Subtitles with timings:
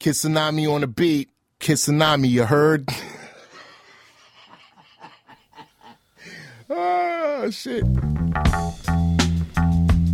[0.00, 1.28] Kid Tsunami on the beat.
[1.58, 2.88] Kid Tsunami, you heard?
[6.70, 7.84] oh, shit.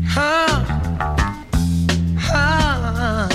[0.08, 0.64] Huh.
[2.18, 3.28] Huh.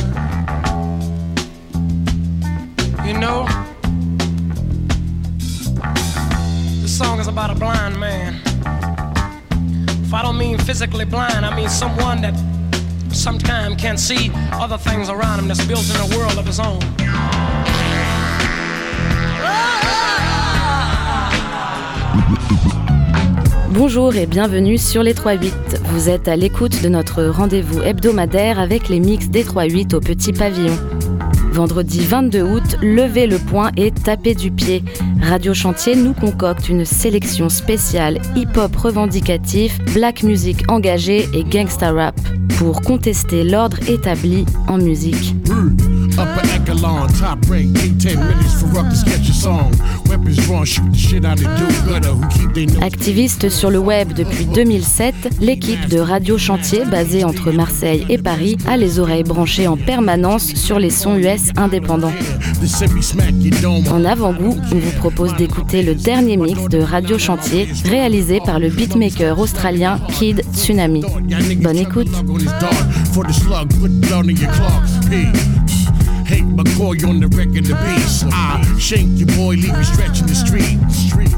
[3.05, 3.47] You know,
[6.81, 8.41] this song is about a blind man.
[10.03, 12.50] If I don't mean physically blind, I mean someone that
[23.71, 25.51] Bonjour et bienvenue sur les 3-8.
[25.85, 30.33] Vous êtes à l'écoute de notre rendez-vous hebdomadaire avec les mix des 3-8 au Petit
[30.33, 30.77] Pavillon.
[31.51, 34.83] Vendredi 22 août, levez le poing et tapez du pied.
[35.21, 42.15] Radio Chantier nous concocte une sélection spéciale hip-hop revendicatif, black music engagée et gangsta rap
[42.57, 45.35] pour contester l'ordre établi en musique.
[46.17, 49.71] Upper echelon, top rank, 8 minutes for rock to sketch a song.
[50.07, 52.81] Weapons drawn, shoot the shit out of do-gooder who keep they know.
[52.81, 58.57] Activiste sur le web depuis 2007, l'équipe de Radio Chantier, basée entre Marseille et Paris,
[58.67, 62.13] a les oreilles branchées en permanence sur les sons US indépendants.
[63.89, 68.69] En avant-goût, on vous propose d'écouter le dernier mix de Radio Chantier, réalisé par le
[68.69, 71.03] beatmaker australien Kid Tsunami.
[71.61, 72.09] Bonne écoute.
[76.55, 78.25] McCoy on the record, the beast.
[78.27, 80.79] I shank your boy, leave you stretching the street.
[80.91, 81.31] Street.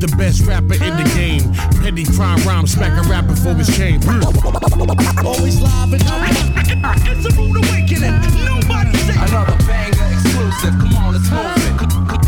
[0.00, 1.52] The best rapper in the game.
[1.82, 4.00] Petty crime rhyme, smack a rapper for his chain.
[5.24, 6.02] Always live and
[7.08, 8.20] It's a rude awakening.
[8.44, 10.74] Nobody say Another banger exclusive.
[10.80, 12.23] Come on, let's move it.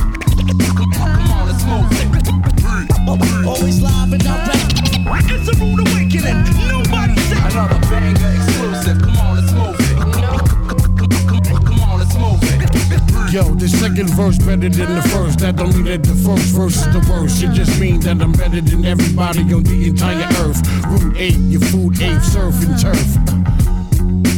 [13.97, 15.39] Second verse better than the first.
[15.39, 17.43] That don't mean that the first verse is the worst.
[17.43, 20.61] It just means that I'm better than everybody on the entire earth.
[20.87, 23.09] Root 8, your food 8, surf and turf.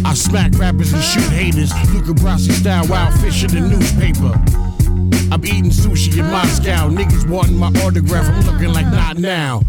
[0.06, 1.72] I smack rappers and shoot haters.
[1.92, 4.30] Luca Brasi style, wild fish in the newspaper.
[5.32, 6.88] I'm eating sushi in Moscow.
[6.88, 8.28] Niggas wanting my autograph.
[8.28, 9.62] I'm looking like not now.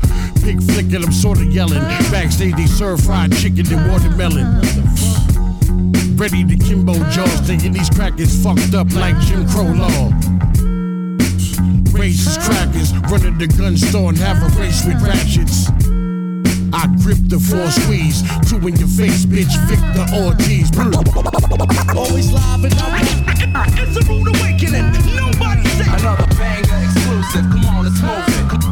[0.43, 1.81] Pig flicking, I'm sorta yelling.
[2.11, 5.28] Backstage, they serve fried chicken and watermelon.
[6.19, 10.11] Ready to Kimbo Jaws, thinking these crackers fucked up like Jim Crow law.
[11.95, 15.69] Racist crackers, running the gun store and have a race with ratchets.
[16.75, 18.19] I grip the four squeeze,
[18.49, 20.67] two in your face, bitch, Victor Ortiz.
[21.95, 23.79] always live and direct.
[23.79, 24.91] It's a rude awakening.
[25.15, 27.47] Nobody say Another banger exclusive.
[27.47, 28.49] Come on, let's move it.
[28.49, 28.68] Come, come, come,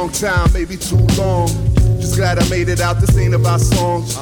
[0.00, 1.48] long time, maybe too long.
[2.00, 3.00] Just glad I made it out.
[3.00, 4.14] This ain't about songs.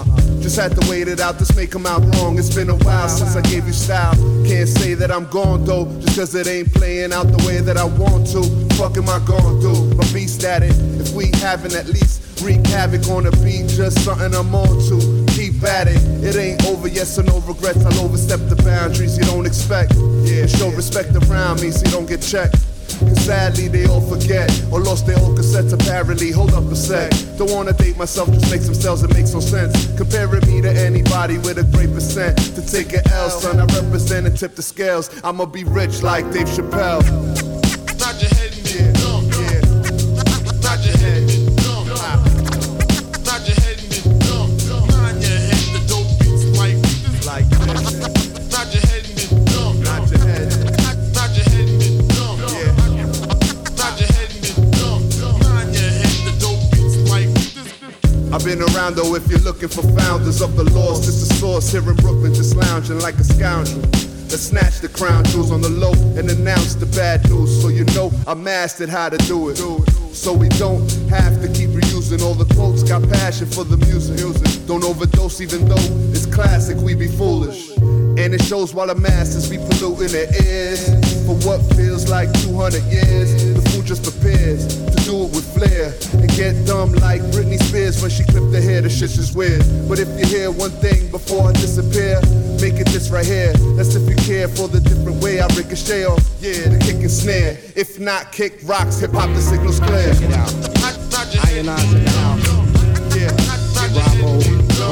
[0.42, 1.38] Just had to wait it out.
[1.38, 2.36] This may come out wrong.
[2.36, 4.14] It's been a while since I gave you style.
[4.44, 7.76] Can't say that I'm gone though, just cause it ain't playing out the way that
[7.76, 8.42] I want to.
[8.74, 9.94] Fuck am I gonna do?
[9.94, 10.74] My beast at it.
[10.98, 15.32] If we haven't at least wreak havoc on the beat, just something I'm on to.
[15.34, 16.02] Keep at it.
[16.24, 17.84] It ain't over yes, so no regrets.
[17.84, 19.94] I'll overstep the boundaries you don't expect.
[20.26, 22.56] Yeah, show respect around me so you don't get checked.
[23.00, 26.30] Cause sadly they all forget or lost their old cassettes apparently.
[26.30, 27.12] Hold up a sec.
[27.36, 29.74] Don't wanna date myself, just make some sales, it makes no sense.
[29.96, 32.36] Comparing me to anybody with a great percent.
[32.56, 35.10] To take an L, son, I represent and tip the scales.
[35.22, 37.37] I'ma be rich like Dave Chappelle.
[58.94, 61.06] Though if you're looking for founders of the lost.
[61.06, 63.82] It's the source here in Brooklyn, just lounging like a scoundrel.
[64.28, 67.62] That snatch the crown jewels on the low and announce the bad news.
[67.62, 69.58] So you know I mastered how to do it.
[70.14, 72.82] So we don't have to keep reusing all the quotes.
[72.82, 74.16] Got passion for the music.
[74.66, 75.76] Don't overdose, even though
[76.10, 77.70] it's classic, we be foolish.
[77.78, 80.88] And it shows while the masses be polluting their ears.
[81.24, 85.96] For what feels like 200 years, the just prepares to do it with flair.
[86.20, 89.64] And get dumb like Britney Spears when she clipped her hair, the shit is weird.
[89.88, 92.20] But if you hear one thing before I disappear,
[92.60, 93.54] make it this right here.
[93.80, 96.20] That's if you care for the different way I ricochet off.
[96.38, 97.56] Yeah, the kick and snare.
[97.76, 100.12] If not, kick rocks, hip hop, the signal's clear.
[100.12, 100.52] Check it out.
[101.48, 102.36] Ionize it now.
[103.16, 103.32] Yeah.
[103.88, 104.36] Bravo,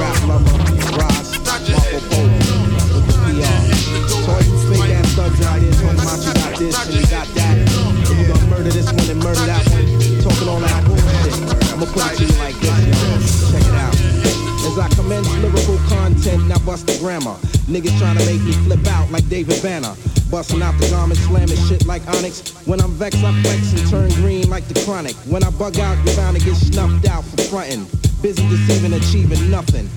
[0.00, 0.56] rap lover,
[0.96, 2.32] Ross, Marco Polo.
[3.28, 3.60] We are.
[4.08, 7.05] So all you fake ass thugs out here talking about you got this
[16.84, 17.36] the grammar.
[17.70, 19.94] Niggas trying to make me flip out like David Banner.
[20.30, 22.50] Busting out the garment, slamming shit like Onyx.
[22.66, 25.14] When I'm vexed, I flex and turn green like the chronic.
[25.30, 27.86] When I bug out, you're bound to get snuffed out for frontin'.
[28.22, 29.88] Busy deceiving, achieving nothing.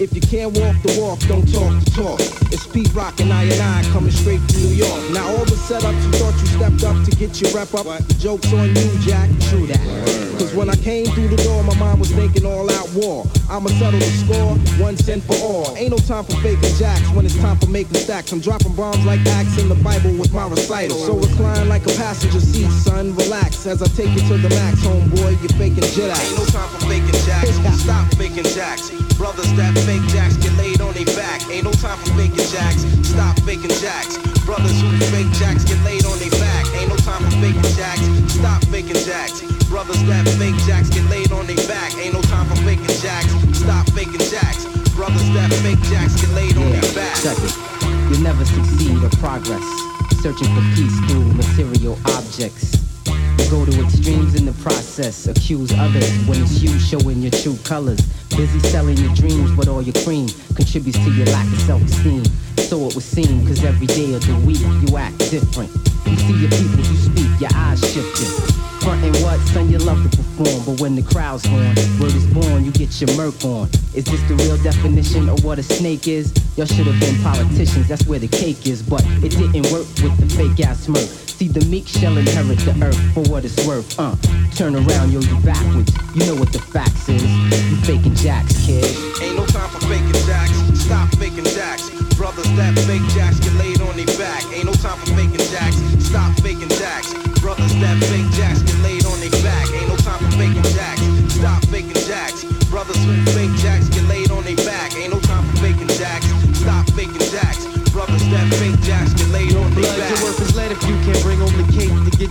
[0.00, 2.20] If you can't walk the walk, don't talk the talk.
[2.50, 5.10] It's Pete Rock and I and I coming straight from New York.
[5.10, 7.86] Now all the setups you thought you stepped up to get your rep up.
[7.86, 9.30] The joke's on you, Jack.
[9.50, 9.78] True that.
[10.38, 13.26] Cause when I came through the door, my mind was thinking all out war.
[13.52, 15.76] I'ma settle the score, one cent for all.
[15.76, 18.32] Ain't no time for faking jacks when it's time for making stacks.
[18.32, 20.96] I'm dropping bombs like acts in the Bible with my recital.
[20.96, 23.14] So recline like a passenger seat, son.
[23.14, 25.36] Relax as I take you to the max, homeboy.
[25.44, 27.52] You're faking jet Ain't no time for faking jacks.
[27.84, 28.88] Stop faking jacks.
[29.20, 31.44] Brothers that fake jacks get laid on their back.
[31.52, 32.88] Ain't no time for faking jacks.
[33.04, 34.16] Stop faking jacks.
[34.48, 36.64] Brothers who fake jacks get laid on their back.
[36.80, 38.32] Ain't no time for faking jacks.
[38.32, 39.40] Stop faking jacks.
[39.68, 41.94] Brothers that fake jacks get laid on their back.
[41.96, 43.32] Ain't no time for faking jacks.
[43.52, 44.64] Stop faking jacks.
[44.94, 47.14] Brothers that fake jacks get laid on their back.
[47.22, 47.54] Check it.
[48.08, 49.64] You'll never succeed or progress.
[50.22, 52.81] Searching for peace through material objects.
[53.52, 55.26] Go to extremes in the process.
[55.26, 58.00] Accuse others when it's you showing your true colors.
[58.34, 60.26] Busy selling your dreams, but all your cream
[60.56, 62.24] contributes to your lack of self-esteem.
[62.56, 65.68] So it would seem, cause every day of the week you act different.
[66.08, 68.32] You see your people, you speak, your eyes shifting.
[68.80, 72.64] Frontin' what, son, you love to perform, but when the crowd's on, word is born,
[72.64, 73.68] you get your murk on.
[73.92, 76.32] Is this the real definition of what a snake is?
[76.56, 80.16] Y'all should have been politicians, that's where the cake is, but it didn't work with
[80.16, 81.21] the fake ass smirk.
[81.32, 84.14] See, the meek shall inherit the earth for what it's worth, uh.
[84.54, 85.90] Turn around, yo, you backwards.
[86.14, 87.24] You know what the facts is.
[87.24, 88.84] You faking jacks, kid.
[89.22, 90.54] Ain't no time for faking jacks.
[90.78, 91.90] Stop faking jacks.
[92.14, 94.44] Brothers that fake jacks get laid on their back.
[94.52, 95.74] Ain't no time for faking jacks.
[96.04, 97.10] Stop faking jacks.
[97.40, 97.98] Brothers that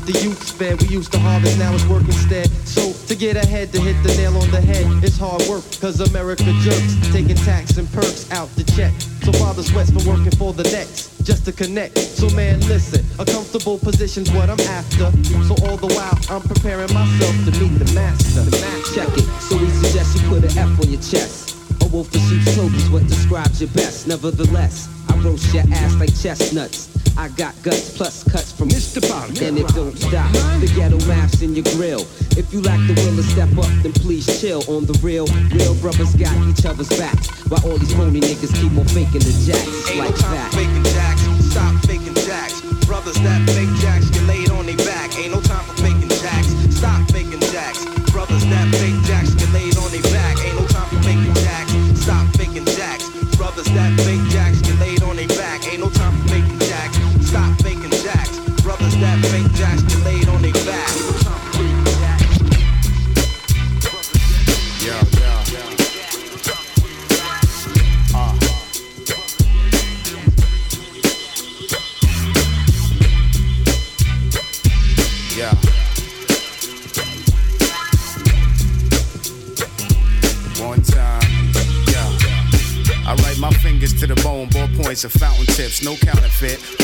[0.06, 0.82] the youth fed.
[0.82, 2.50] We used to harvest, now it's work instead.
[2.66, 6.00] So to get ahead, to hit the nail on the head, it's hard work, cause
[6.02, 8.94] America jerks, taking tax and perks out the check.
[9.24, 11.98] So father sweats for working for the next, just to connect.
[11.98, 15.12] So man, listen, a comfortable position's what I'm after.
[15.46, 18.42] So all the while, I'm preparing myself to meet the master.
[18.42, 18.96] The master.
[18.96, 19.26] Check it.
[19.42, 21.58] So we suggest you put an F on your chest.
[21.82, 24.08] A wolf in sheep's clothing is what describes your best.
[24.08, 27.01] Nevertheless, I roast your ass like chestnuts.
[27.18, 29.02] I got guts plus cuts from Mr.
[29.02, 29.46] Bobby.
[29.46, 30.32] And it don't stop.
[30.60, 32.02] The ghetto maps in your grill.
[32.38, 34.64] If you lack the will to step up, then please chill.
[34.68, 37.30] On the real, real brothers got each other's backs.
[37.50, 39.90] While all these phony niggas keep on faking the jacks.
[39.90, 40.52] Ain't like no time that.
[40.52, 41.22] for faking jacks.
[41.52, 42.62] Stop faking jacks.
[42.86, 45.18] Brothers that fake jacks get laid on their back.
[45.18, 46.01] Ain't no time for faking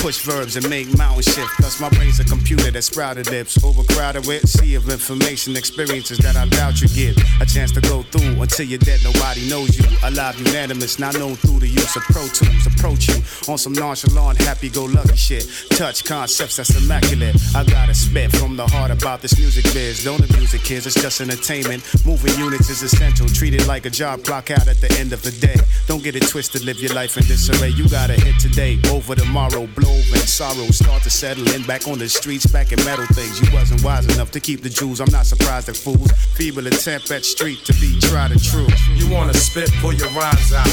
[0.07, 1.51] Push verbs and make mountain shift.
[1.59, 6.37] Thus my brain's a computer that sprouted lips, overcrowded with sea of information, experiences that
[6.37, 9.01] I doubt you get a chance to go through until you're dead.
[9.03, 9.85] Nobody knows you.
[10.07, 12.65] Alive, unanimous, not known through the use of Pro Tools.
[12.67, 13.15] Approach you
[13.51, 15.45] on some nonchalant, happy-go-lucky shit.
[15.71, 17.35] Touch concepts that's immaculate.
[17.53, 20.05] I gotta spit from the heart about this music biz.
[20.05, 20.87] Don't abuse it, kids.
[20.87, 21.83] It's just entertainment.
[22.05, 23.27] Moving units is essential.
[23.27, 25.57] Treat it like a job clock out at the end of the day.
[25.85, 26.63] Don't get it twisted.
[26.63, 27.71] Live your life in disarray.
[27.71, 30.67] You gotta hit today, over tomorrow, blow and sorrow.
[30.71, 33.39] Start to settle in back on the streets, back in metal things.
[33.41, 34.99] You wasn't wise enough to keep the jewels.
[34.99, 38.67] I'm not surprised that fools feeble attempt at street to be tried and true.
[38.95, 40.67] You wanna spit, pull your rhymes out.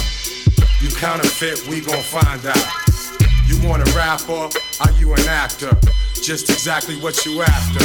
[0.80, 2.66] You counterfeit, we gon' find out.
[3.46, 4.48] You want a rapper?
[4.80, 5.76] Are you an actor?
[6.22, 7.84] Just exactly what you after.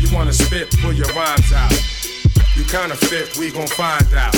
[0.00, 1.72] You wanna spit, pull your rhymes out.
[2.56, 4.34] You counterfeit, we gon' find out.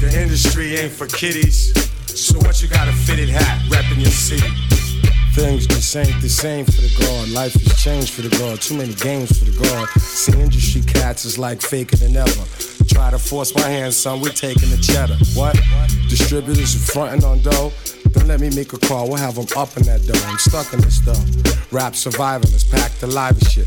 [0.00, 1.72] The industry ain't for kiddies.
[2.06, 4.81] So what you got a fitted hat, reppin' your city?
[5.34, 7.30] Things just ain't the same for the guard.
[7.30, 8.60] Life has changed for the guard.
[8.60, 9.88] Too many games for the guard.
[9.98, 12.44] See, industry cats is like faker than ever.
[12.86, 15.16] Try to force my hand, son, we taking the cheddar.
[15.32, 15.58] What?
[16.10, 17.72] Distributors are fronting on dough.
[18.10, 20.20] Then let me make a call, we'll have them up in that dough.
[20.28, 21.72] I'm stuck in this stuff.
[21.72, 23.66] Rap survivalists, pack the live shit.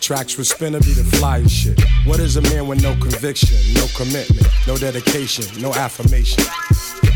[0.00, 1.80] Tracks with spinner be the flyest shit.
[2.04, 6.42] What is a man with no conviction, no commitment, no dedication, no affirmation?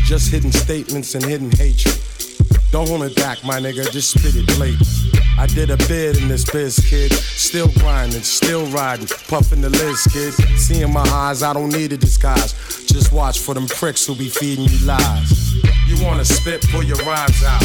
[0.05, 1.99] Just hidden statements and hidden hatred.
[2.71, 4.79] Don't hold it back, my nigga, just spit it late.
[5.37, 7.11] I did a bid in this biz, kid.
[7.11, 10.33] Still grinding, still riding, puffing the list, kid.
[10.57, 12.53] Seeing my eyes, I don't need a disguise.
[12.85, 15.53] Just watch for them pricks who be feeding you lies.
[15.85, 17.61] You wanna spit, pull your rhymes out.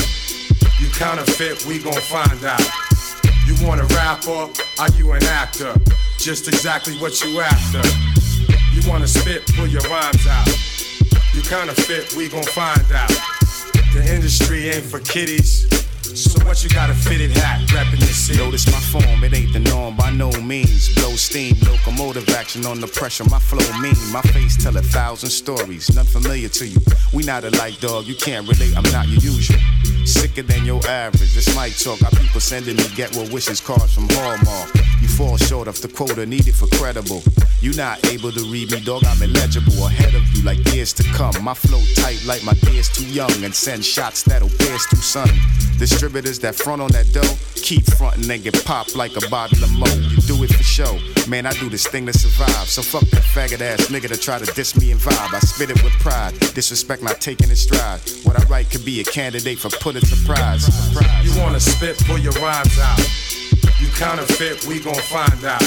[0.80, 2.60] You counterfeit, we gon' find out.
[3.46, 4.50] You wanna a rapper?
[4.80, 5.72] Are you an actor?
[6.18, 7.82] Just exactly what you after.
[8.74, 10.48] You wanna spit, pull your rhymes out.
[11.32, 13.35] You counterfeit, we gon' find out.
[13.96, 15.64] The industry ain't for kiddies.
[16.02, 18.38] So what you got a fitted hat, rapping your city?
[18.38, 20.94] Notice my form, it ain't the norm by no means.
[20.96, 23.24] Blow steam, locomotive action on the pressure.
[23.24, 25.88] My flow mean, my face tell a thousand stories.
[25.96, 26.78] None familiar to you.
[27.14, 28.04] We not alike, dog.
[28.04, 28.76] You can't relate.
[28.76, 29.58] I'm not your usual.
[30.04, 31.32] Sicker than your average.
[31.32, 31.98] This mic talk.
[32.00, 34.76] Got people sending me get well wishes cards from Hallmark.
[35.16, 37.22] Fall short of the quota needed for credible.
[37.62, 39.02] You not able to read me, dog.
[39.06, 41.32] I'm illegible ahead of you like years to come.
[41.42, 45.30] My flow tight like my days too young and send shots that'll pierce through sun.
[45.78, 49.72] Distributors that front on that dough keep frontin' and get popped like a bottle of
[49.72, 49.86] mo.
[49.86, 50.98] You do it for show.
[51.26, 52.68] Man, I do this thing to survive.
[52.68, 55.32] So fuck that faggot ass nigga to try to diss me and vibe.
[55.32, 56.38] I spit it with pride.
[56.54, 58.00] Disrespect not taking it stride.
[58.24, 60.68] What I write could be a candidate for Pulitzer Prize.
[61.24, 63.25] You wanna spit, pull your rhymes out.
[63.80, 65.62] You counterfeit, we gon' find out.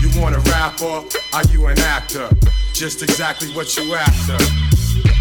[0.00, 1.04] You want a rapper?
[1.32, 2.28] Are you an actor?
[2.72, 4.38] Just exactly what you after.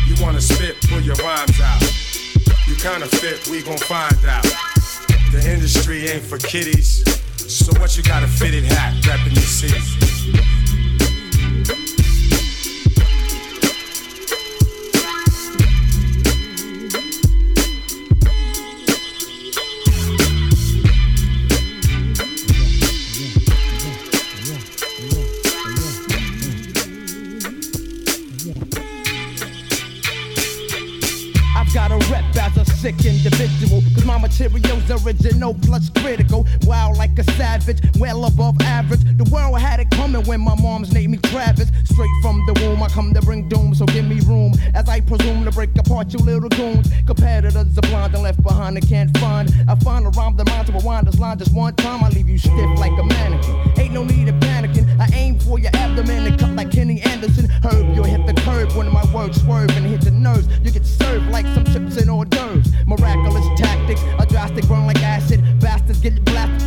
[0.08, 1.82] You wanna spit, pull your rhymes out.
[2.68, 4.44] You counterfeit, we gon' find out.
[5.32, 7.03] The industry ain't for kiddies.
[7.38, 9.79] So what you got a fitted hat, rapping your city?
[34.21, 36.47] Material's original plus critical.
[36.63, 39.03] Wild like a savage, well above average.
[39.17, 41.69] The world had it coming when my mom's named me Travis.
[41.85, 44.53] Straight from the womb, I come to bring doom, so give me room.
[44.73, 46.89] As I presume to break apart you little goons.
[47.05, 49.53] Competitors are blind and left behind and can't find.
[49.67, 52.03] I find a rhyme that rhymes to rewind this line just one time.
[52.03, 53.79] I leave you stiff like a mannequin.
[53.79, 54.88] Ain't no need in panicking.
[54.99, 57.49] I aim for your abdomen and cut like Kenny Anderson.
[57.63, 60.47] Herb, you'll hit the curb when my words swerve and hit the nerves.
[60.63, 62.67] You get served like some chips and hors d'oeuvres.
[62.85, 63.45] Miraculous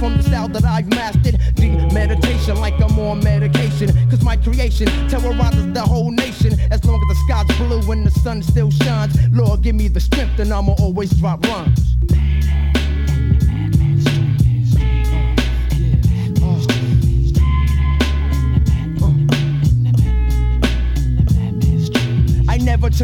[0.02, 1.38] from the style that I've mastered.
[1.54, 3.88] Deep meditation like I'm on medication.
[4.10, 6.58] Cause my creation terrorizes the whole nation.
[6.72, 9.14] As long as the sky's blue and the sun still shines.
[9.30, 11.91] Lord, give me the strength and I'ma always drop rhymes.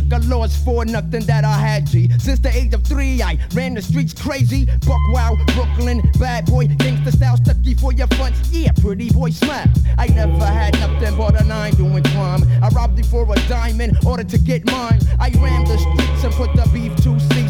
[0.00, 2.08] Took a loss for nothing that I had, G.
[2.18, 4.66] Since the age of three, I ran the streets crazy.
[4.86, 8.38] Buck wild, Brooklyn, bad boy, gangsta style, stucky for your fronts.
[8.52, 9.66] Yeah, pretty boy smile.
[9.96, 12.44] I never had nothing but a nine doing crime.
[12.62, 15.00] I robbed it for a diamond, order to get mine.
[15.18, 17.47] I ran the streets and put the beef to cease.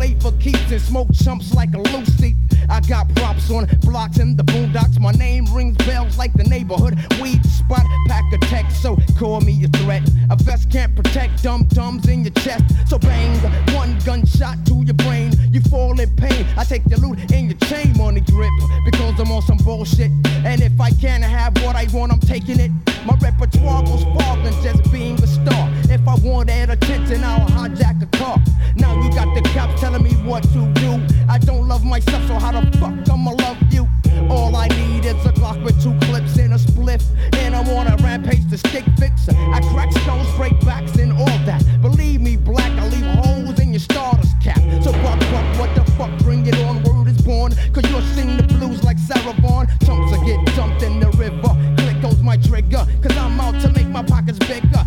[0.00, 2.34] Played for keeps and smoked chumps like a Lucy.
[2.70, 4.98] I got props on blocks in the boondocks.
[4.98, 7.84] My name rings bells like the neighborhood weed spot.
[8.08, 10.02] Pack a tech, so call me a threat.
[10.30, 12.64] A vest can't protect dumb dumbs in your chest.
[12.88, 13.36] So bang,
[13.74, 15.34] one gunshot to your brain.
[15.52, 16.46] You fall in pain.
[16.56, 18.52] I take your loot in your chain money grip
[18.86, 20.10] because I'm on some bullshit.
[20.46, 22.70] And if I can't have what I want, I'm taking it.
[23.04, 25.68] My repertoire goes far than just being a star.
[25.90, 28.38] If I want wanted attention, I'll hijack a car.
[28.76, 31.00] Now you got the cops telling me what to do.
[31.28, 33.88] I don't love myself, so how the fuck I'ma love you?
[34.28, 37.02] All I need is a Glock with two clips and a spliff.
[37.36, 39.32] And I'm on a rampage to stick fixer.
[39.36, 41.64] I crack stones, break backs, and all that.
[41.82, 44.60] Believe me, black, I leave holes in your starter's cap.
[44.82, 46.10] So buck, buck, what the fuck?
[46.18, 47.52] Bring it on, word is born.
[47.72, 49.66] Cause you're singing the blues like Sarah Vaughan.
[49.84, 51.52] Chumps are get dumped in the river.
[51.78, 52.86] Click goes my trigger.
[53.02, 54.86] Cause I'm out to make my pockets bigger.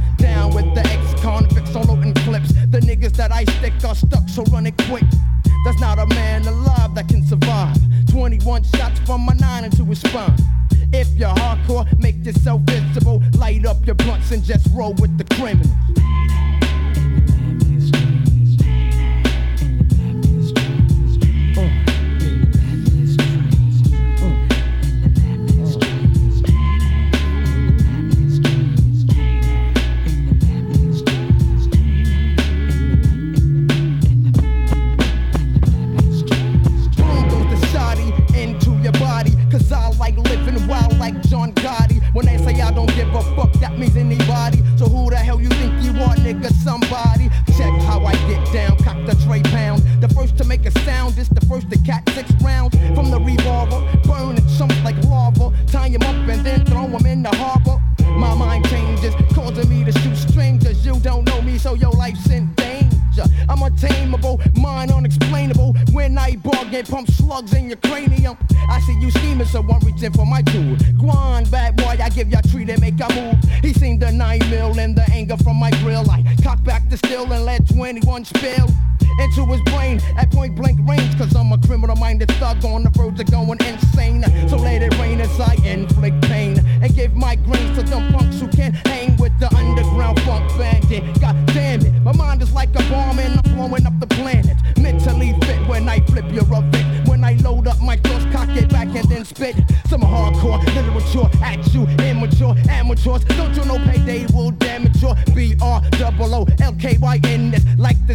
[14.33, 16.22] And just roll with the criminals.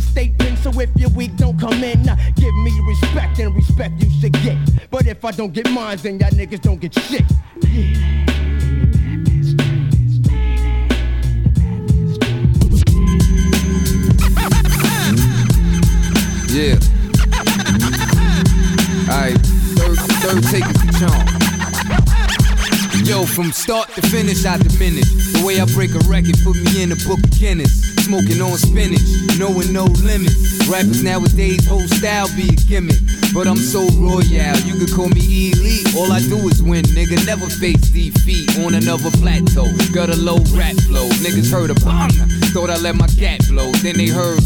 [0.01, 0.57] The state pin.
[0.57, 2.03] So if you're weak, don't come in.
[2.37, 4.57] Give me respect and respect you should get.
[4.91, 7.25] But if I don't get mine, then y'all niggas don't get shit.
[7.67, 7.95] Yeah.
[16.51, 16.79] Yeah.
[19.11, 19.39] Alright,
[19.77, 20.78] third, third take.
[23.09, 25.09] Yo, from start to finish, I diminish.
[25.33, 27.89] The way I break a record put me in the book of Guinness.
[28.05, 29.01] Smoking on spinach,
[29.39, 30.69] knowing no limits.
[30.69, 33.01] Rappers nowadays, whole style be a gimmick.
[33.33, 35.97] But I'm so royal, you could call me elite.
[35.97, 37.25] All I do is win, nigga.
[37.25, 39.73] Never face defeat on another plateau.
[39.93, 41.09] Got a low rap flow.
[41.25, 42.13] Niggas heard a bong.
[42.53, 43.73] Thought I let my cat blow.
[43.81, 44.45] Then they heard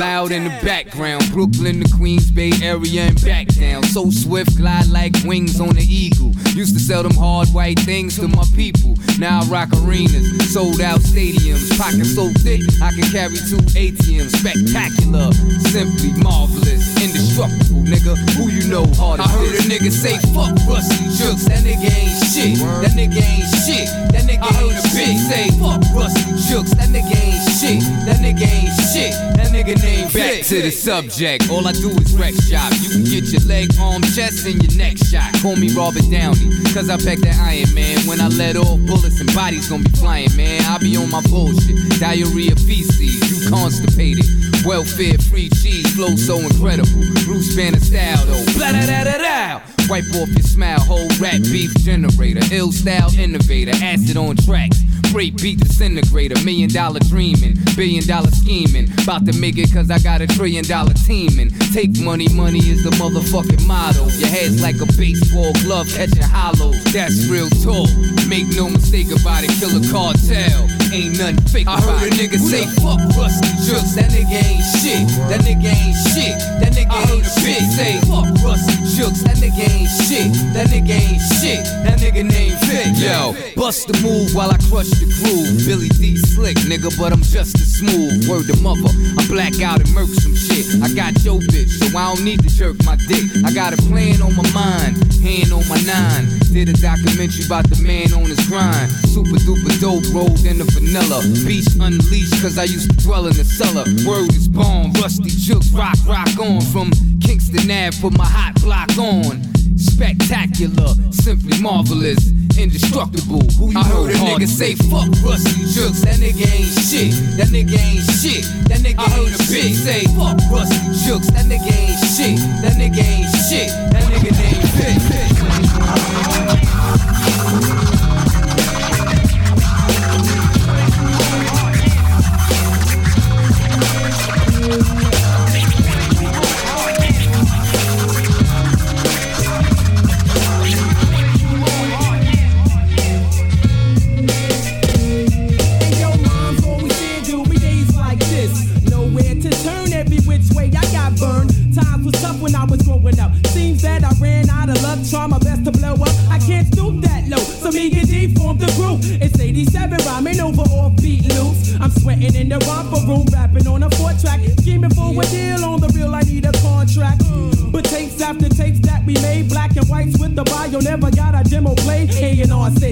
[0.00, 1.30] loud in the background.
[1.32, 3.82] Brooklyn, the Queens Bay area, and back down.
[3.84, 6.32] So swift, glide like wings on the eagle.
[6.56, 8.94] Used to sell them hard white things to my people.
[9.18, 11.66] Now I rock arenas, sold out stadiums.
[11.78, 14.32] Pockets so thick, I can carry two ATMs.
[14.38, 15.32] Spectacular,
[15.70, 18.14] simply marvelous, indestructible, nigga.
[18.38, 19.28] Who you know hardest?
[19.28, 21.46] I heard a nigga say fuck Ruste Juxx.
[21.50, 22.58] That nigga ain't shit.
[22.58, 23.86] That nigga ain't shit.
[24.14, 25.18] That nigga ain't a bitch.
[25.26, 26.70] Say fuck Ruste Juxx.
[26.78, 27.82] That nigga ain't shit.
[28.06, 29.12] That nigga ain't shit.
[29.36, 31.50] That nigga named Back to the subject.
[31.50, 32.72] All I do is wreck shop.
[32.80, 35.32] You can get your leg, arm, chest, and your neck shot.
[35.42, 37.34] Call me Robert Downey, cause I pack that
[37.74, 37.98] Man.
[38.06, 40.62] When I let off bullets and bodies gon' be flying, man.
[40.64, 41.76] I be on my bullshit.
[42.00, 44.24] Diarrhea feces, you constipated.
[44.64, 47.02] Welfare free cheese, flow so incredible.
[47.24, 48.44] Bruce Banner style though.
[48.54, 49.60] Blah da da da da.
[49.88, 52.42] Wipe off your smile, whole rap beef generator.
[52.52, 54.78] Ill style innovator, acid on tracks.
[55.12, 58.88] Great beat disintegrator, million dollar dreaming, billion dollar scheming.
[59.02, 61.50] About to make it cause I got a trillion dollar teaming.
[61.76, 64.08] Take money, money is the motherfucking motto.
[64.16, 66.82] Your head's like a baseball glove catching hollows.
[66.96, 67.92] That's real talk.
[68.26, 70.64] Make no mistake about it, kill a cartel.
[70.92, 73.92] Ain't nothing fake I heard a nigga say fuck Ruste Juxx.
[73.96, 75.08] That nigga ain't shit.
[75.28, 76.40] That nigga ain't shit.
[76.60, 77.68] That nigga ain't bitch.
[77.76, 79.24] Say fuck Ruste Juxx.
[79.24, 80.32] That nigga ain't shit.
[80.56, 81.64] That nigga ain't shit.
[81.84, 82.96] That nigga named Vic.
[82.96, 85.66] Yo, bust the move while I crush the groove.
[85.66, 88.28] Billy Dee slick, nigga, but I'm just as smooth.
[88.28, 90.78] Word to mother, I black out and murk some shit.
[90.82, 93.26] I got your bitch, so I don't need to jerk my dick.
[93.44, 96.30] I got a plan on my mind, hand on my nine.
[96.52, 98.90] Did a documentary about the man on his grind.
[99.10, 101.22] Super duper dope, rolled in the vanilla.
[101.46, 103.84] Beast unleashed, cause I used to dwell in the cellar.
[104.06, 106.60] Word is born, Ruste Juxx, rock, rock on.
[106.72, 109.42] From Kingston Ave, put my hot block on.
[109.76, 113.42] Spectacular, simply marvelous, indestructible.
[113.58, 116.02] Who you I heard a nigga say fuck Ruste Juxx.
[116.02, 117.12] That nigga ain't shit.
[117.36, 118.44] That nigga ain't shit.
[118.68, 121.32] That nigga I heard a bitch say fuck Ruste Juxx.
[121.32, 122.38] That nigga ain't shit.
[122.62, 123.68] That nigga ain't shit.
[123.92, 124.68] That nigga named
[125.08, 125.31] Vic.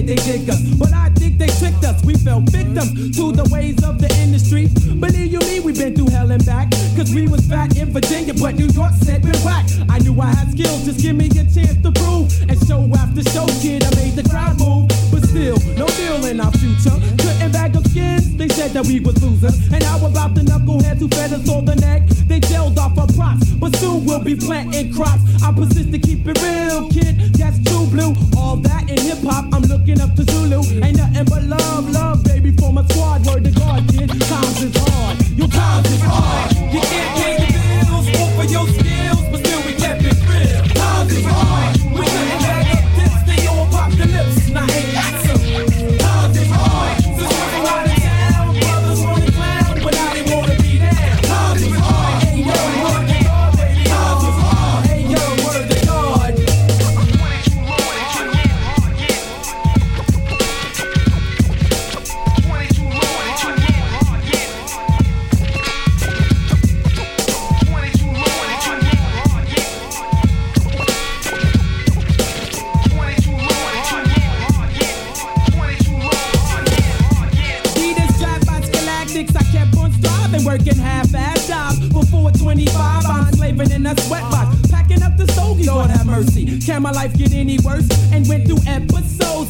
[0.01, 2.03] They dig us, but I think they tricked us.
[2.03, 4.67] We fell victims to the ways of the industry.
[4.99, 6.71] Believe you me, we've been through hell and back.
[6.97, 9.65] Cause we was fat in Virginia, but New York said we're whack.
[9.89, 12.33] I knew I had skills, just give me a chance to prove.
[12.49, 14.89] And show after show, kid, I made the crowd move.
[15.33, 16.91] No deal in our future.
[17.17, 19.55] Couldn't bag skins, they said that we was losers.
[19.71, 22.05] And how about the knuckleheads who fed us on the neck?
[22.27, 25.21] They jailed off our props, but soon we'll be planting crops.
[25.41, 27.33] I persist to keep it real, kid.
[27.35, 28.13] That's true blue.
[28.35, 30.63] All that in hip hop, I'm looking up to Zulu.
[30.83, 33.25] Ain't nothing but love, love, baby, for my squad.
[33.25, 34.09] Word to God, kid.
[34.09, 35.17] Times is hard.
[35.37, 36.50] Your times is hard.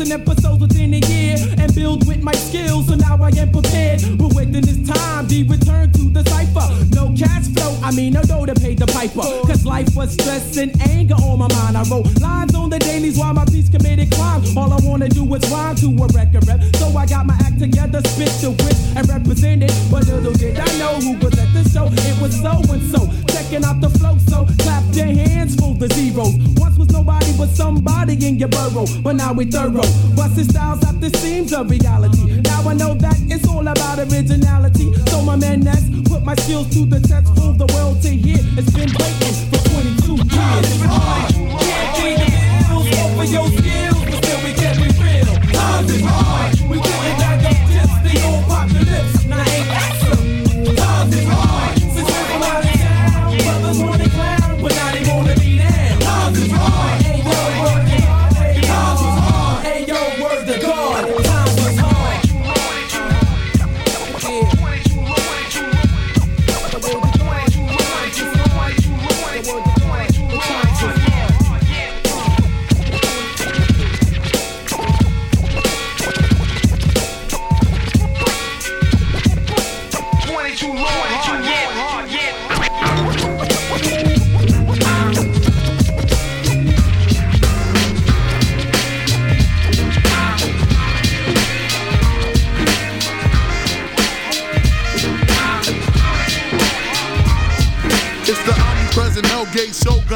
[0.01, 2.87] And episodes within a year, and build with my skills.
[2.87, 4.01] So now I am prepared.
[4.17, 6.67] But within this time, the return to the cipher.
[6.95, 9.21] No cash flow, I mean no dough to pay the piper.
[9.47, 11.77] Cause life was stress and anger on my mind.
[11.77, 14.41] I wrote lines on the dailies while my piece committed crime.
[14.57, 16.61] All I wanna do is rhyme to a record rep.
[16.75, 19.73] So I got my act together, spit the whip and represent it.
[19.91, 21.85] But little did I know who was at the show.
[21.91, 23.01] It was so and so.
[23.33, 26.60] Checking out the flow, so clap your hands for the zeros.
[27.53, 28.85] Somebody in your burrow.
[29.03, 29.81] But now we thorough.
[30.15, 32.41] Busting styles at the seams of reality.
[32.41, 34.93] Now I know that it's all about originality.
[35.07, 37.33] So my man Ness put my skills to the test.
[37.35, 38.39] Prove the world to hear.
[38.57, 40.67] It's been waiting for 22 years.
[41.61, 42.27] Can't be the
[42.67, 45.31] bills over your skills, but still we kept it real.
[45.51, 46.51] Times is hard.
[46.69, 47.00] We couldn't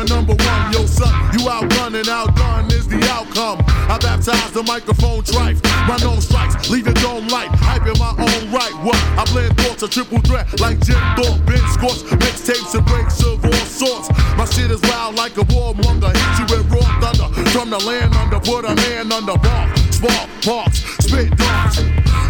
[0.07, 0.73] number one.
[0.73, 3.59] Yo, son, you outdone and outdone is the outcome.
[3.89, 5.61] I baptize the microphone trife.
[5.87, 7.49] My nose strikes, leave the dome light.
[7.53, 8.73] Hype in my own right.
[8.83, 8.97] What?
[9.17, 13.43] I blend thoughts, a triple threat like Jim Thorpe, Ben Scorch, mixtapes and breaks of
[13.43, 14.09] all sorts.
[14.37, 16.11] My shit is loud like a warmonger.
[16.13, 17.29] Hit you with raw thunder.
[17.51, 19.75] From the land under, put a man under bar.
[19.91, 21.79] Spark, parks, spit dogs.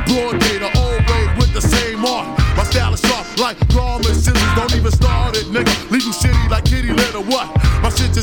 [0.06, 2.28] Broad day, the old way with the same art.
[2.56, 4.54] My style is sharp like garment scissors.
[4.56, 5.92] Don't even start it, nigga.
[5.92, 7.22] Leave you shitty like kitty litter.
[7.22, 7.55] What?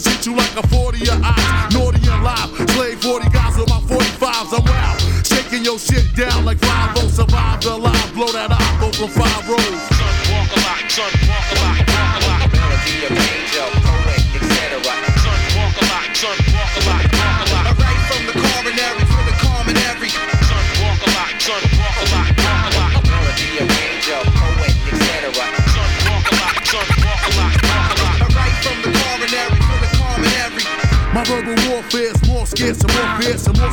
[0.02, 1.74] Just hit you like a 40 your eyes.
[1.74, 2.50] Naughty and live.
[2.74, 4.50] Slave 40 guys with my 45s.
[4.50, 4.98] I'm wild.
[5.24, 7.08] Shaking your shit down like 5 0.
[7.08, 8.14] Survive the live.
[8.14, 8.78] Blow that eye.
[8.80, 9.46] Go from five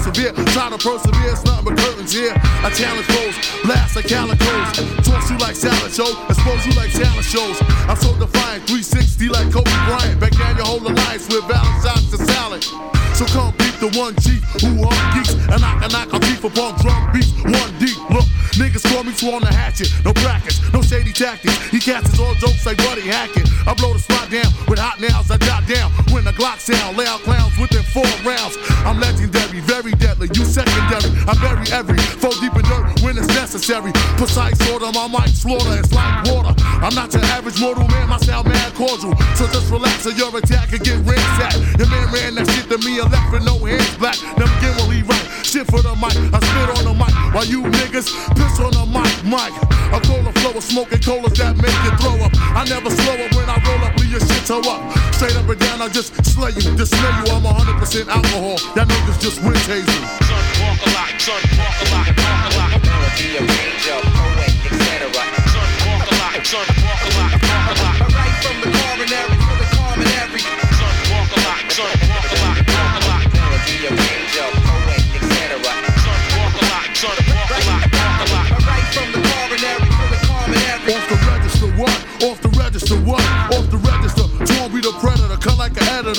[0.09, 2.33] Try to persevere, it's nothing but curtains here.
[2.65, 5.05] I challenge foes, blast like calicos.
[5.05, 7.61] Toss you like salad show, expose you like talent shows.
[7.85, 10.19] I'm so defiant, 360 like Kobe Bryant.
[10.19, 12.63] Back down your whole alliance with Valentine's to salad.
[13.13, 15.37] So come beat the one G who are geeks.
[15.53, 17.97] And I can knock a beef upon drum beats, one deep.
[18.09, 18.25] Look,
[18.59, 19.87] niggas call me sworn the hatchet.
[20.03, 21.55] No brackets, no shady tactics.
[21.71, 23.47] He casts all jokes like Buddy Hackett.
[23.65, 25.89] I blow the spot down with hot nails I jot down.
[26.11, 28.59] When the Glock sound, lay out clowns within four rounds.
[28.83, 30.27] I'm legendary, very deadly.
[30.35, 31.09] You secondary.
[31.23, 33.95] I bury every four deep in dirt when it's necessary.
[34.19, 35.79] Precise order, my mic slaughter.
[35.79, 36.53] It's like water.
[36.83, 38.09] I'm not your average mortal man.
[38.09, 39.15] My style mad cordial.
[39.39, 41.79] So just relax or your attack can get ransacked.
[41.79, 44.19] Your man ran that shit to me and left with no hands black.
[44.35, 45.38] Never again will he right.
[45.49, 46.13] Shit for the mic.
[46.29, 48.05] I spit on the mic while you niggas
[48.37, 49.09] piss on the mic.
[49.25, 49.49] Mic.
[49.89, 52.29] I call the flow of smoking colas that make you throw up.
[52.53, 54.77] I never slow up when I roll up, leave your shit toe up.
[55.17, 57.33] Straight up and down, I just slay you, display you.
[57.33, 57.81] I'm 100%
[58.13, 58.61] alcohol.
[58.77, 59.89] That niggas just wind tasing.
[60.21, 62.69] Son, walk a lot, son, walk a lot, walk a lot.
[62.85, 65.09] Melody, arranger, poet, etc.
[65.49, 67.08] Son, walk a lot, son, walk a lot,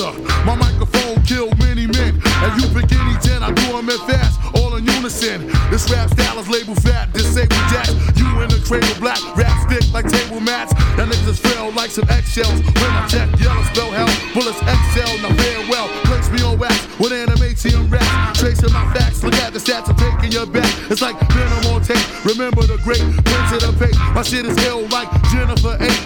[0.01, 0.21] editor.
[0.45, 2.21] My microphone killed many men.
[2.23, 5.47] And you pick any 10, I do them in fast, all in unison.
[5.69, 7.93] This rap style is labeled fat, disabled jacks.
[8.17, 10.73] You in the cradle black, rap stick like table mats.
[10.97, 12.61] That niggas feel like some eggshells.
[12.81, 15.87] When I check yellow, spell hell, bullets excel, now farewell.
[16.09, 18.33] Place me on wax with animation rap.
[18.33, 20.69] Tracing my facts, look at the stats, I'm taking your back.
[20.89, 22.01] It's like venom on tape.
[22.25, 23.97] Remember the great prince of fake.
[24.15, 26.00] My shit is ill like Jennifer 8-8.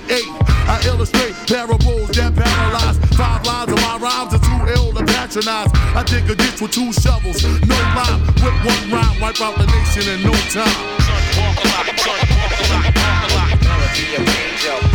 [5.36, 5.72] Patronize.
[5.96, 8.22] I dig a ditch with two shovels, no lime.
[8.40, 10.68] With one rhyme, wipe out the nation in no time.
[11.36, 13.56] Walk a lot, walk a lot, walk a lot.
[13.64, 14.95] Melody, arranger, poet,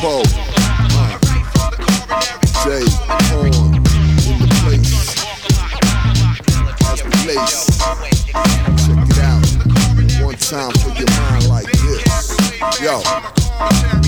[0.00, 0.24] the.
[10.24, 12.80] One time your mind like this.
[12.80, 13.02] Yo,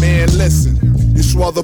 [0.00, 0.82] man, listen.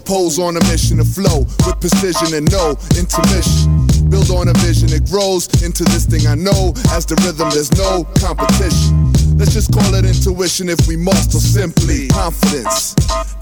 [0.04, 4.08] Poles on a mission to flow with precision and no intermission.
[4.08, 6.72] Build on a vision, it grows into this thing I know.
[6.90, 9.12] As the rhythm, there's no competition.
[9.36, 12.94] Let's just call it intuition if we must, or simply confidence.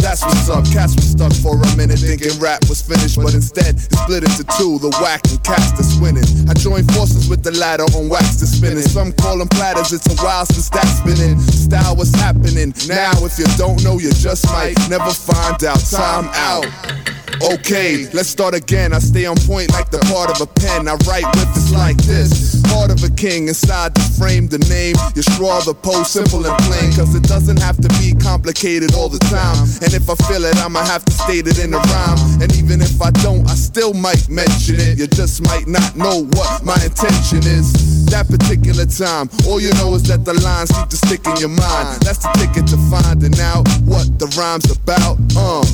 [0.07, 0.63] That's what's up.
[0.71, 4.47] Cats was stuck for a minute thinking rap was finished, but instead it split into
[4.57, 6.23] two the whack and cats that's winning.
[6.49, 8.87] I joined forces with the ladder on wax to spinning.
[8.87, 11.41] Some call them platters, it's a while since that's spinning.
[11.41, 12.73] Style was happening.
[12.87, 15.83] Now, if you don't know, you just might never find out.
[15.91, 17.06] Time out.
[17.43, 18.93] Okay, let's start again.
[18.93, 20.89] I stay on point like the part of a pen.
[20.89, 22.63] I write riffs like this.
[22.73, 24.97] Part of a king inside the frame, the name.
[25.15, 26.93] You draw the pose simple and plain.
[26.97, 29.57] Cause it doesn't have to be complicated all the time.
[29.85, 32.41] And if I feel it, I'ma have to state it in a rhyme.
[32.41, 34.99] And even if I don't, I still might mention it.
[34.99, 38.07] You just might not know what my intention is.
[38.07, 41.53] That particular time, all you know is that the lines keep to stick in your
[41.53, 42.01] mind.
[42.01, 45.19] That's the ticket to finding out what the rhyme's about.
[45.37, 45.67] Uh,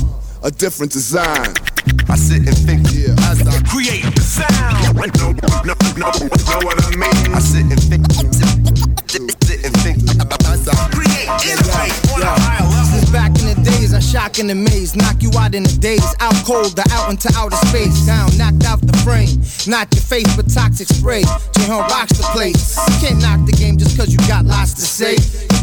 [0.43, 1.53] a different design.
[2.09, 3.15] I sit and think Yeah.
[3.31, 4.95] as I create the sound.
[4.95, 6.11] No, no, no,
[6.51, 7.33] know what I mean?
[7.33, 8.51] I sit and think, sit,
[9.43, 9.97] sit and think
[10.51, 13.11] as I create, innovate on a higher level.
[13.11, 13.31] Back
[14.13, 17.57] shock and amaze, knock you out in the days, out cold, the out into outer
[17.65, 21.25] space, down, knocked out the frame, not your face, but toxic spray.
[21.57, 22.77] J-Hunt rocks the place.
[22.77, 25.15] You can't knock the game just cause you got lots to say.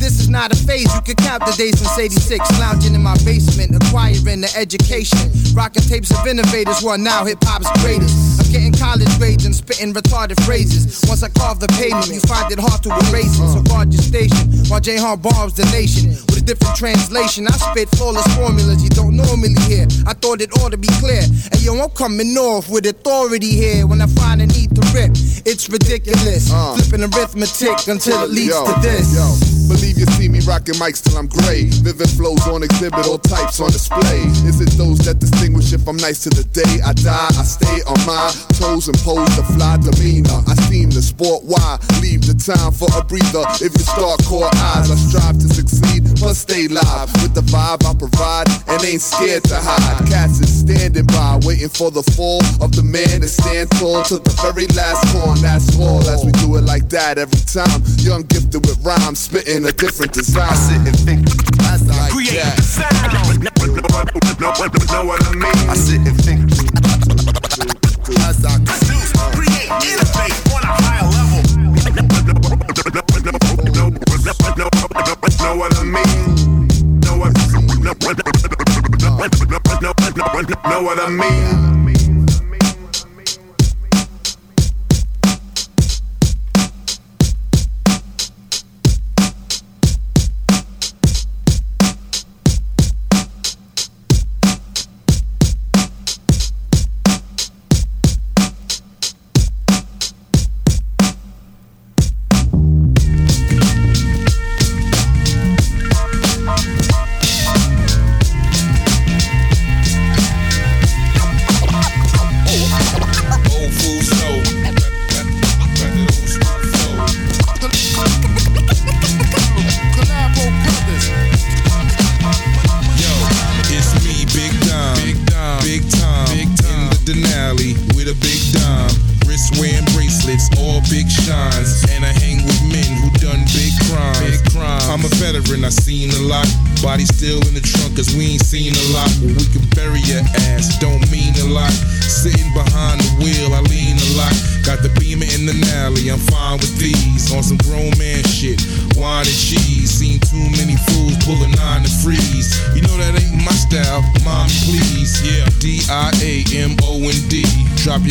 [0.03, 3.15] This is not a phase, you can count the days since 86, lounging in my
[3.23, 8.43] basement, acquiring the education, rocking tapes of innovators who are now hip hop's greatest.
[8.43, 11.05] I'm getting college grades and spitting retarded phrases.
[11.07, 13.47] Once I carve the pavement, you find it hard to erase it.
[13.55, 17.47] So guard your station while J Hunt bombs the nation with a different translation.
[17.47, 19.87] I spit flawless formulas you don't normally hear.
[20.07, 21.23] I thought it ought to be clear.
[21.53, 25.13] And yo, I'm coming off with authority here when I find a need to rip.
[25.45, 26.51] It's ridiculous.
[26.53, 26.75] Uh.
[26.77, 29.13] Flipping arithmetic until it leads yo, to this.
[29.13, 31.71] Yo, believe you see me rocking mics till I'm gray.
[31.87, 34.27] Vivid flows on exhibit, all types on display.
[34.51, 37.31] Is it those that distinguish if I'm nice to the day I die?
[37.39, 40.43] I stay on my toes and pose the fly demeanor.
[40.51, 43.47] I seem to sport why leave the time for a breather.
[43.63, 47.87] If you start core eyes, I strive to succeed, but stay live with the vibe
[47.87, 50.07] I provide and ain't scared to hide.
[50.09, 54.19] Cats is standing by, waiting for the fall of the man to stand tall to
[54.19, 55.39] the very last horn.
[55.43, 57.83] That's all as we do it like that every time.
[57.99, 60.49] Young gifted with rhymes, spitting a different design.
[60.51, 61.27] I sit and think
[61.67, 62.55] as I create create Yeah.
[62.61, 63.43] sound.
[64.41, 65.71] Know what I mean?
[65.71, 66.41] I sit and think.
[68.23, 71.43] As I produce, create, innovate on a higher level.
[75.41, 77.01] Know what I mean?
[77.01, 77.33] Know what?
[77.83, 78.60] Know what
[80.99, 81.80] I mean?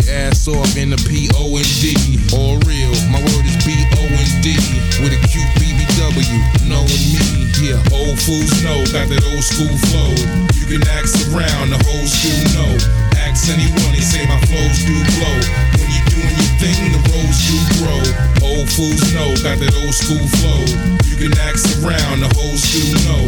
[0.06, 1.96] Your ass off in the P O N D.
[2.36, 4.56] All real, my word is B O N D.
[5.02, 7.48] With a cute BBW, knowing me.
[7.60, 10.12] Yeah, old fools know, got that old school flow.
[10.56, 12.72] You can ask around, the whole school know.
[13.20, 15.38] Ask anyone, they say my flows do blow.
[15.76, 18.02] When you doing your thing, the roads do grow.
[18.48, 20.64] Old fools know, got that old school flow.
[21.04, 23.24] You can ask around, the whole school know.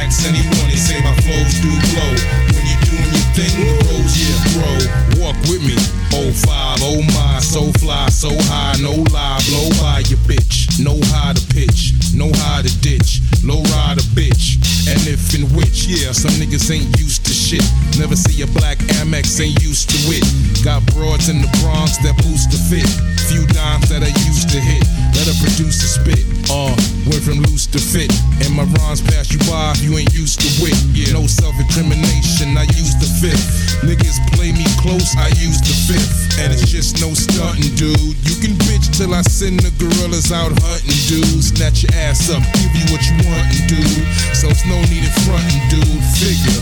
[0.00, 2.12] Ask anyone, they say my flows do blow.
[2.56, 5.03] When you doing your thing, the roads yeah grow.
[5.24, 5.72] Walk with me,
[6.12, 10.68] oh five, oh my, so fly, so high, no lie, blow by your bitch.
[10.76, 14.60] Know how to pitch, know how to ditch, low ride a bitch.
[14.84, 17.64] And if in which, yeah, some niggas ain't used to shit.
[17.98, 20.28] Never see a black Amex, ain't used to it.
[20.62, 22.84] Got broads in the Bronx that boost the fit.
[23.24, 24.84] Few dimes that I used to hit.
[25.16, 25.34] Let a
[25.72, 26.33] spit.
[26.52, 26.74] Uh,
[27.08, 28.12] went from loose to fit.
[28.44, 30.76] And my rhymes pass you by you ain't used to wit.
[30.92, 33.80] Yeah, no self incrimination, I use the fifth.
[33.84, 36.38] Niggas play me close, I use the fifth.
[36.40, 38.16] And it's just no stunting, dude.
[38.28, 41.44] You can bitch till I send the gorillas out hunting, dude.
[41.44, 44.04] Snatch your ass up, give you what you want, dude.
[44.36, 46.04] So it's no need in fronting, dude.
[46.20, 46.60] Figure.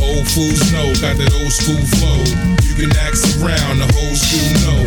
[0.00, 2.20] Old fools know, got that old school flow.
[2.62, 4.80] You can ask around, the whole school know.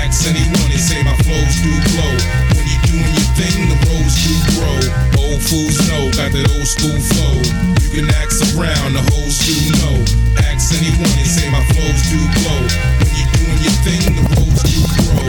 [0.00, 2.53] Ask anyone, they say my flows do blow.
[2.94, 4.78] Doing your thing, the roads do grow.
[5.18, 7.42] Old fools know, got that old school flow.
[7.82, 9.98] You can ask around, the whole school know.
[10.46, 12.62] Ask anyone, they say my flows do blow.
[13.02, 15.26] When you doing your thing, the roads do grow.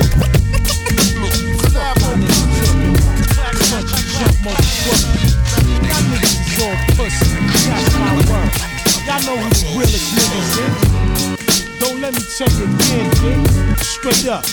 [9.09, 11.65] Y'all know who the realest niggas is.
[11.81, 13.79] Don't let me you again, kid.
[13.79, 14.45] Straight up.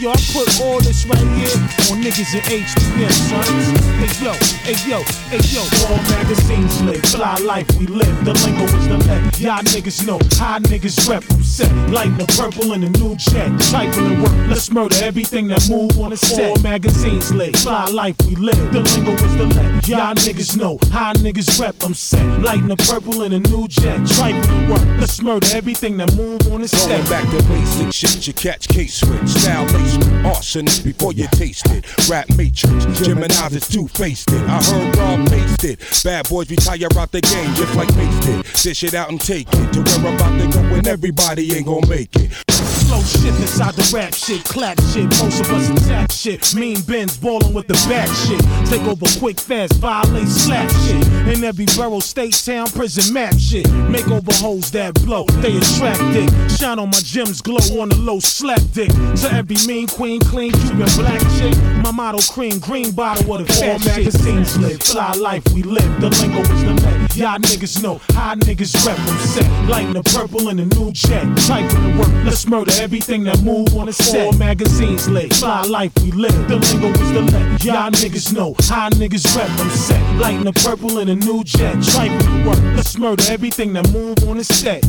[0.00, 1.52] Yo, I put all this right here
[1.92, 3.68] on niggas in HBM, sons.
[4.00, 4.32] Hey yo,
[4.64, 8.24] hey yo, hey yo, all magazines lit, fly life we live.
[8.24, 11.22] The lingo is the let y'all niggas know how niggas rep.
[11.24, 14.48] Who set lighting the purple in the new jet, typing the work.
[14.48, 16.48] Let's murder everything that move on the set.
[16.48, 18.72] All magazines lit, fly life we live.
[18.72, 21.76] The lingo is the let y'all niggas know how niggas rep.
[21.84, 24.98] I'm set, lighting the purple in a new jet, typing the work.
[24.98, 26.88] Let's murder everything that move on the set.
[26.88, 31.66] Going back to basic shit, you catch case switch, style lacement, arsenic before you taste
[31.70, 31.84] it.
[32.08, 34.42] Rap matrix, Gemini's is two faced it.
[34.48, 36.04] I heard Rob paced it.
[36.04, 38.44] Bad boys retire out the game just like Mace did.
[38.62, 41.66] Dish it out and take it to where I'm about to go when everybody ain't
[41.66, 42.79] gonna make it.
[42.90, 45.06] Slow shit inside the rap shit, clap shit.
[45.22, 46.52] Most of us attack shit.
[46.56, 48.40] Mean Benz ballin' with the back shit.
[48.66, 51.06] Take over quick, fast, violate, slap shit.
[51.30, 53.70] In every borough, state, town, prison, map shit.
[53.88, 56.30] Make over hoes that blow, they attract dick.
[56.50, 58.90] Shine on my gems, glow on the low, slap dick.
[59.22, 61.54] To every mean queen, clean, Cuban black chick.
[61.84, 66.00] My motto cream, green bottle of the fat All magazines lit, fly life we live.
[66.00, 67.16] The lingo is the let.
[67.16, 69.68] Y'all niggas know how niggas rep them set.
[69.68, 71.22] Lighting the purple in the new jet.
[71.46, 74.26] Typing the work, let's murder everything that move on the set.
[74.26, 76.48] All magazines lit, fly life we live.
[76.48, 77.64] The lingo is the let.
[77.64, 79.50] Y'all niggas know how niggas rep.
[79.60, 80.16] I'm set.
[80.16, 81.82] Lighting the purple in a new jet.
[81.82, 84.82] Typing the work, let's murder everything that move on the set.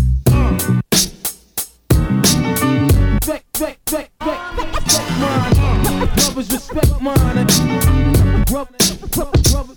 [3.22, 5.54] Respect, respect, respect, respect mine.
[6.16, 8.46] Brothers respect mine.
[8.46, 9.76] Brothers, brothers, brothers,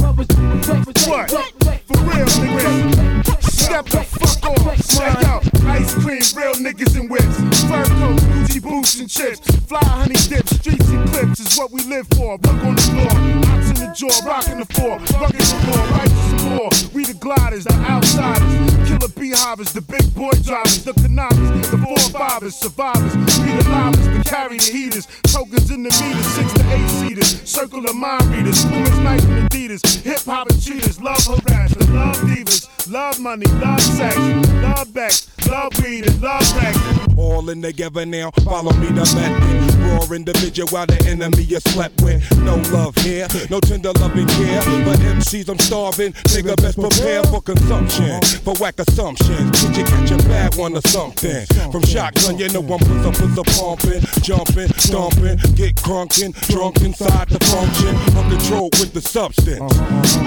[0.00, 1.90] brothers, respect, respect, respect.
[1.90, 3.42] real niggas.
[3.42, 4.88] Step the fuck off.
[4.88, 7.36] Check out ice cream, real niggas and whips.
[7.66, 9.40] Fur coat, Gucci boots and chips.
[9.66, 12.38] Fly honey dips, streets and clips is what we live for.
[12.38, 13.14] Work on the floor,
[13.50, 14.98] ops in the jaw, rocking the floor.
[15.18, 16.68] Rugged the floor, righteous floor.
[16.94, 18.54] We the gliders, the outsiders.
[18.86, 23.14] Killer beehives, the big boy drivers, the cananas, the four fivers, survivors.
[23.42, 25.06] We the livers, the carry the heaters.
[25.24, 27.42] Tokens in the meters, six to eight seaters.
[27.48, 30.02] Circle of mind readers, Pumas, Nike, and Adidas.
[30.02, 32.70] Hip hop and cheaters, love harassers, love divas.
[32.90, 34.14] Love money, love sex,
[34.62, 37.13] love Bex, love weed, and love Rex.
[37.24, 39.74] All in together now, follow me to method.
[39.80, 42.20] Raw individual while the enemy is slept with.
[42.44, 44.60] No love here, no tender loving care.
[44.84, 46.12] But MCs, I'm starving.
[46.32, 48.20] Nigga, best prepare for consumption.
[48.44, 49.50] For whack assumptions.
[49.62, 51.46] Did you catch a bad one or something?
[51.72, 56.82] From shotgun, you know I'm puss up, puss up, pumping, jumping, stomping, get crunking, drunk
[56.82, 57.96] inside the function.
[58.20, 59.72] Uncontrolled with the substance.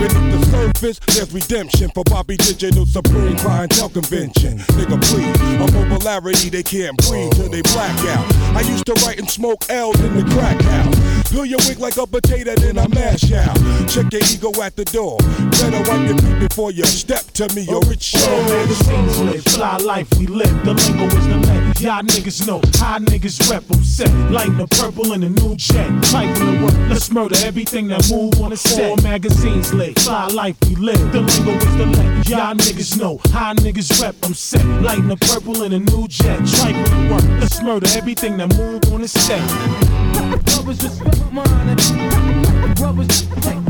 [0.02, 4.58] Beneath the surface, there's redemption for Bobby Digital Supreme Clientele Convention.
[4.74, 8.26] Nigga, please, a popularity they can't breathe till they black out.
[8.56, 11.30] I used to write and smoke L's in the crack house.
[11.30, 13.56] Peel your wig like a potato, then I mash out.
[13.90, 15.18] Check your ego at the door.
[15.52, 18.44] Better wipe your feet before you step to me, you're rich show.
[18.48, 20.64] magazines live, fly life we live.
[20.64, 21.82] The lingo is the net.
[21.82, 24.32] Y'all niggas know how niggas rep set.
[24.32, 25.90] Lighting the purple in the new jet.
[26.04, 28.90] Trifling work, let's murder everything that move on the set.
[28.90, 31.12] All magazines live, fly life we live.
[31.12, 32.30] The lingo is the net.
[32.30, 34.66] Y'all niggas know how niggas rep them set.
[34.82, 36.40] Lighting the purple in a new jet.
[36.76, 39.40] Let's murder everything that move on the set.
[40.44, 42.76] Brothers respect mine.
[42.76, 43.67] Brothers take,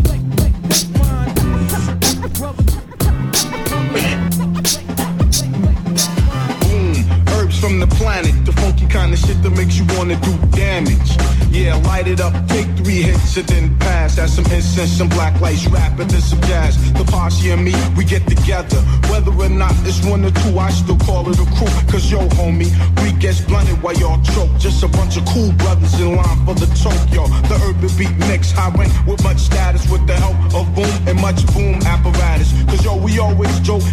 [7.59, 11.17] from the planet, the funky kind of shit that makes you wanna do damage.
[11.49, 14.17] Yeah, light it up, take three hits and then pass.
[14.17, 16.75] Add some incense, some black lights, rap and some jazz.
[16.93, 18.77] The posse and me, we get together.
[19.09, 21.71] Whether or not it's one or two, I still call it a crew.
[21.89, 22.69] Cause yo, homie,
[23.01, 24.51] we get blunted while y'all choke.
[24.59, 27.27] Just a bunch of cool brothers in line for the choke, yo.
[27.49, 31.19] The urban beat mix, high rank with much status with the help of boom and
[31.21, 32.51] much boom apparatus.
[32.69, 33.83] Cause yo, we always joke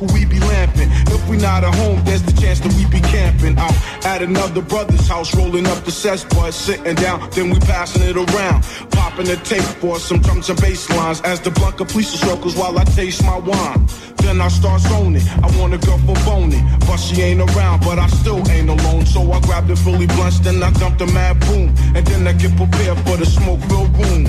[0.00, 0.88] when we be lamping.
[1.12, 3.74] If we not at home, there's the chance that we be camping out
[4.04, 8.16] at another brother's house, rolling up the cess bud, sitting down, then we passing it
[8.16, 8.62] around.
[8.90, 12.56] Popping the tape for some drums and bass lines as the blunt completes the circles
[12.56, 13.86] while I taste my wine.
[14.16, 15.22] Then I start zoning.
[15.42, 19.04] I want a girl for boning, but she ain't around, but I still ain't alone.
[19.06, 22.32] So I grab the Philly blunts, then I dump the mad boom, and then I
[22.32, 24.26] get prepared for the smoke filled room.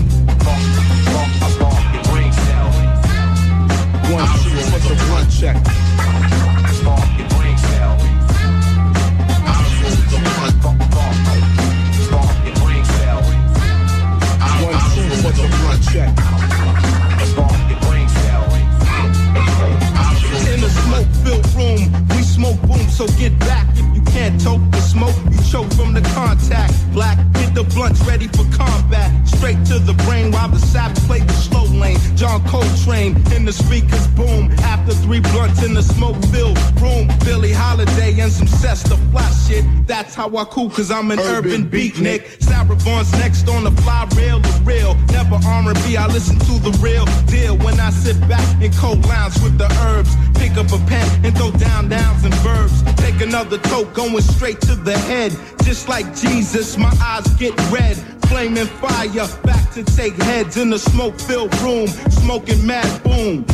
[4.12, 5.56] One two for the blunt check.
[14.62, 16.53] One two for the blunt check.
[22.44, 23.66] Smoke boom, so get back.
[23.72, 26.74] If you can't toke the smoke, you choke from the contact.
[26.91, 29.10] Black, get the blunts ready for combat.
[29.26, 31.98] Straight to the brain while the saps play the slow lane.
[32.18, 34.52] John Coltrane in the speakers boom.
[34.60, 39.64] After three blunts in the smoke filled room, Billie Holiday and some Sesta flat shit.
[39.88, 42.44] That's how I cool, cause I'm an urban, beatnik.
[42.44, 44.96] Sarah Vaughn's next on the fly rail to real.
[45.16, 47.58] Never R&B, I listen to the real deal.
[47.58, 50.14] When I sit back in cold lounge with the herbs,
[50.44, 52.84] pick up a pen and throw down downs and verbs.
[52.96, 55.32] Take another toke, going straight to the head.
[55.64, 57.96] Just like Jesus, my eyes get red.
[58.28, 61.88] Flaming fire, back to take heads in the smoke filled room.
[61.88, 63.46] Smoking mad boom.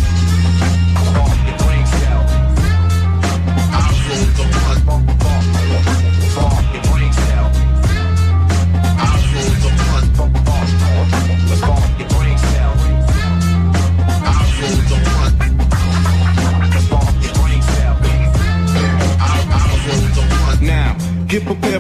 [3.72, 5.69] Now,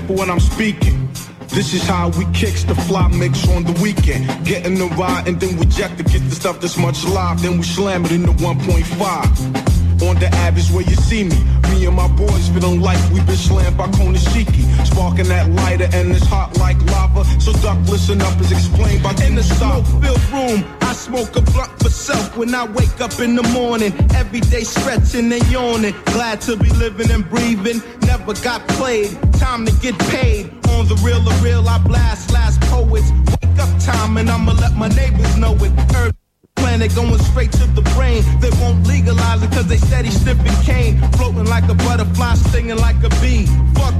[0.09, 1.07] get for what I'm speaking.
[1.49, 4.27] This is how we kicks the fly mix on the weekend.
[4.45, 7.41] Getting the ride and then we jack to get the stuff that's much live.
[7.41, 9.79] Then we slam it into 1.5.
[10.07, 11.35] On the average where you see me,
[11.71, 14.63] me and my boys feeling like we been slammed by Konishiki.
[14.85, 17.25] Sparking that lighter and it's hot like lava.
[17.41, 21.41] So duck, listen up as explained by In the smoke filled room, I smoke a
[21.41, 23.91] blunt for self when I wake up in the morning.
[24.15, 25.95] Every day stretching and yawning.
[26.05, 27.81] Glad to be living and breathing.
[28.09, 29.11] Never got played.
[29.33, 30.47] Time to get paid.
[30.69, 33.11] On the real, the real, I blast last poets.
[33.11, 35.71] Wake up time and I'ma let my neighbors know it.
[35.95, 36.15] Earth
[36.59, 38.23] planet going straight to the brain.
[38.39, 41.01] They won't legalize it cause they steady sniffing cane.
[41.13, 43.45] Floating like a butterfly, stinging like a bee.
[43.75, 43.95] Fuck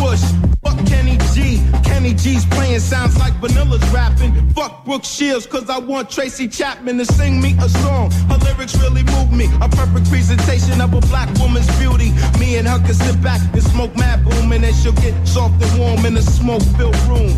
[0.00, 0.22] Bush,
[0.62, 1.62] fuck Kenny G.
[1.84, 4.32] Kenny G's playing sounds like Vanilla's rapping.
[4.50, 8.10] Fuck Brooke Shields, cause I want Tracy Chapman to sing me a song.
[8.30, 9.46] Her lyrics really move me.
[9.60, 12.12] A perfect presentation of a black woman's beauty.
[12.38, 15.78] Me and her can sit back and smoke mad boom, and she'll get soft and
[15.78, 17.32] warm in a smoke filled room.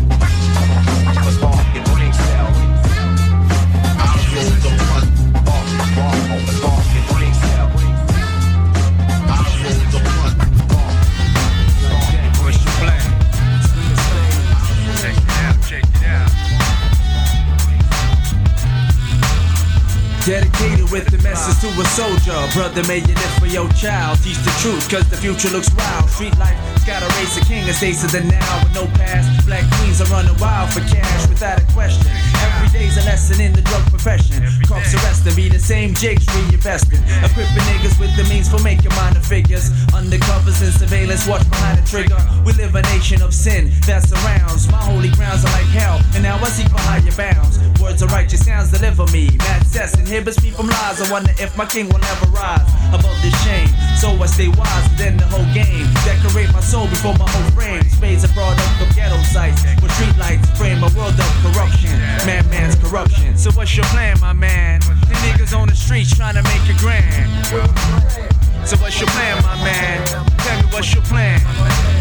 [20.25, 22.35] Dedicated with the message to a soldier.
[22.53, 24.19] Brother, may you live for your child.
[24.19, 26.09] Teach the truth, cause the future looks wild.
[26.09, 28.85] Street life has got to raise a king and stays to the now with no
[28.99, 29.25] past.
[29.47, 32.11] Black queens are running wild for cash without a question.
[32.43, 34.43] Every day's a lesson in the drug profession.
[34.67, 36.99] Cops arresting me, the same jigs reinvesting.
[37.23, 39.71] Equipping niggas with the means for making minor figures.
[39.95, 42.19] Undercovers and surveillance, watch behind the trigger.
[42.45, 44.69] We live a nation of sin that surrounds.
[44.69, 47.57] My holy grounds are like hell, and now I seek for higher bounds.
[47.81, 49.31] Words of righteous sounds deliver me.
[49.39, 50.99] Mad cess inhibits me from lies.
[50.99, 53.69] I wonder if my king will ever rise above this shame.
[53.95, 55.87] So I stay wise within the whole game.
[56.03, 57.83] Decorate my soul before my whole frame.
[57.87, 59.63] Spades a product of ghetto sites.
[59.81, 61.95] With street lights frame a world of corruption.
[62.27, 63.37] Madman's corruption.
[63.37, 64.81] So what's your plan, my man?
[65.07, 68.48] The niggas on the streets trying to make it grand.
[68.65, 70.05] So what's your plan, my man?
[70.05, 71.39] Tell me what's your plan.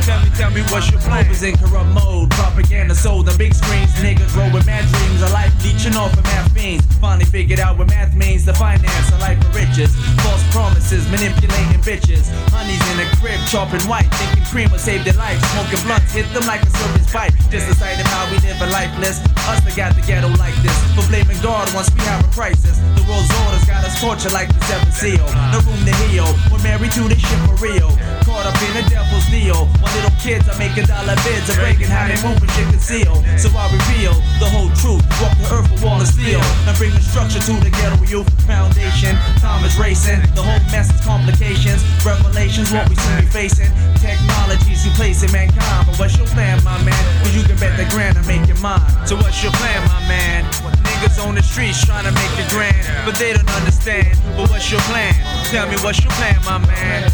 [0.09, 1.27] Tell me, tell me what's your plan.
[1.31, 3.93] Is in corrupt mode, propaganda sold on big screens.
[4.01, 6.85] Niggas roll with mad dreams, a life leeching off of math fiends.
[6.97, 9.95] Finally figured out what math means to finance a life of riches.
[10.25, 12.29] False promises, manipulating bitches.
[12.49, 15.39] Honey's in a crib, chopping white, thinking cream will save their life.
[15.53, 17.33] Smoking blunts, hit them like a serpent's pipe.
[17.51, 19.21] Just a sight of how we live a lifeless.
[19.49, 20.77] Us that got the ghetto like this.
[20.97, 22.81] For blaming God once we have a crisis.
[22.97, 25.27] The world's orders got us tortured like the seventh seal.
[25.53, 26.29] No room to heal.
[26.51, 28.08] We're married to this shit for real.
[28.29, 29.65] Caught up in the devil's deal.
[29.81, 33.17] When little kids are making dollar bids and breaking how they move and shit conceal.
[33.41, 35.01] So I reveal the whole truth.
[35.17, 36.45] Walk the earth with wall of steel.
[36.69, 39.17] And bring the structure to the ghetto youth foundation.
[39.41, 40.21] Time is racing.
[40.37, 41.81] The whole mess is complications.
[42.05, 43.73] Revelations, what we soon be facing.
[43.97, 45.89] Technologies replacing mankind.
[45.89, 47.01] But what's your plan, my man?
[47.25, 48.85] Cause you can bet the grand and make it mine.
[49.09, 50.45] So what's your plan, my man?
[50.85, 52.77] Niggas on the streets trying to make it grand.
[53.09, 54.19] But they don't understand.
[54.37, 55.17] But what's your plan?
[55.49, 57.09] Tell me what's your plan, my man.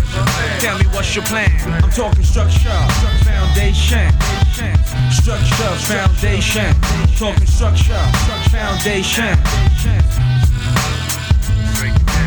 [0.58, 1.50] Tell me what's your plan.
[1.82, 2.70] I'm talking structure,
[3.24, 4.10] foundation.
[5.10, 6.74] Structure, foundation.
[7.18, 8.04] Talking structure,
[8.50, 9.38] foundation.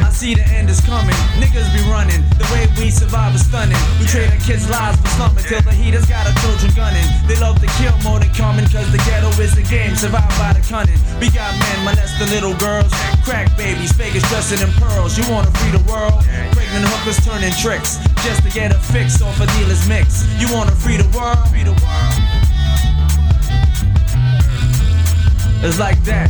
[0.03, 1.15] I see the end is coming.
[1.41, 2.21] Niggas be running.
[2.37, 3.77] The way we survive is stunning.
[3.99, 7.05] We trade our kids' lives for slumming till the heaters got our children gunning.
[7.27, 9.95] They love to kill more than coming cause the ghetto is a game.
[9.95, 10.99] Survived by the cunning.
[11.19, 12.91] We got men molest the little girls.
[13.23, 15.17] Crack babies, Vegas dressing in pearls.
[15.17, 16.23] You wanna free the world?
[16.53, 20.25] Pregnant hookers turning tricks just to get a fix off a dealer's mix.
[20.39, 21.39] You wanna free the world?
[21.49, 22.37] Free the world.
[25.63, 26.29] It's like that.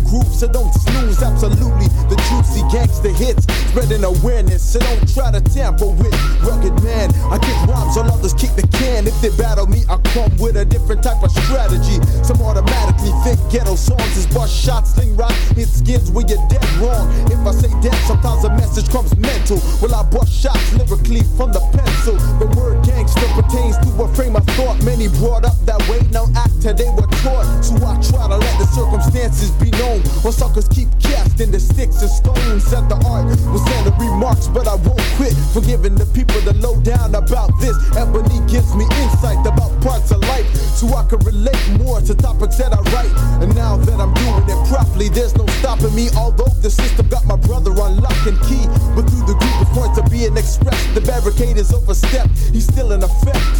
[0.00, 1.22] groups, so don't snooze.
[1.22, 4.62] Absolutely, the juicy gangster hits, spreading awareness.
[4.62, 7.12] So don't try to tamper with rugged man.
[7.30, 9.06] I kick rhymes, all others kick the can.
[9.06, 12.00] If they battle me, I come with a different type of strategy.
[12.22, 16.64] Some automatically think ghetto songs is bust shots, sling rock, hit skins when you're dead
[16.80, 17.10] wrong.
[17.28, 19.60] If I say dead, sometimes a message comes mental.
[19.80, 22.16] Well, I bust shots lyrically from the pencil.
[22.40, 24.82] The word gangster pertains to a frame of thought.
[24.84, 27.46] Many brought up that way, now actor they were taught.
[27.62, 29.81] So I try to let the circumstances be known.
[29.82, 33.26] Or suckers keep casting the sticks and stones at the art.
[33.50, 35.34] Was the remarks, but I won't quit.
[35.52, 37.74] Forgiving the people to low down about this.
[37.98, 40.46] Ebony gives me insight about parts of life.
[40.78, 43.10] So I can relate more to topics that I write.
[43.42, 46.08] And now that I'm doing it properly, there's no stopping me.
[46.16, 48.70] Although the system got my brother on lock and key.
[48.94, 52.30] But through the group of points are being expressed, the barricade is overstepped.
[52.54, 53.50] He's still in effect.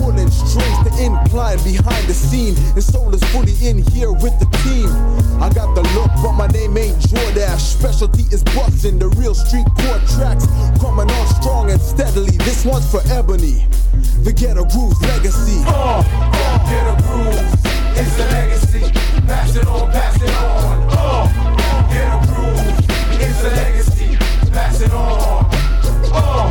[0.00, 2.56] Pulling strings to incline behind the scene.
[2.72, 4.88] And soul is fully in here with the team.
[5.36, 5.65] I got
[7.86, 10.46] specialty is busting the real street core tracks.
[10.82, 12.36] Coming on strong and steadily.
[12.38, 13.62] This one's for Ebony,
[14.24, 15.62] the Ghetto Grooves legacy.
[15.66, 17.54] Uh, uh, Ghetto Grooves
[18.02, 18.82] is the legacy.
[19.30, 20.76] Pass it on, pass it on.
[20.90, 21.30] Uh,
[21.92, 24.16] Ghetto Grooves is the legacy.
[24.50, 25.46] Pass it on.
[26.10, 26.50] Uh,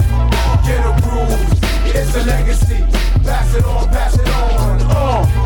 [0.64, 2.80] Ghetto Grooves is the legacy.
[3.26, 4.82] Pass it on, pass it on.
[4.84, 5.45] Uh,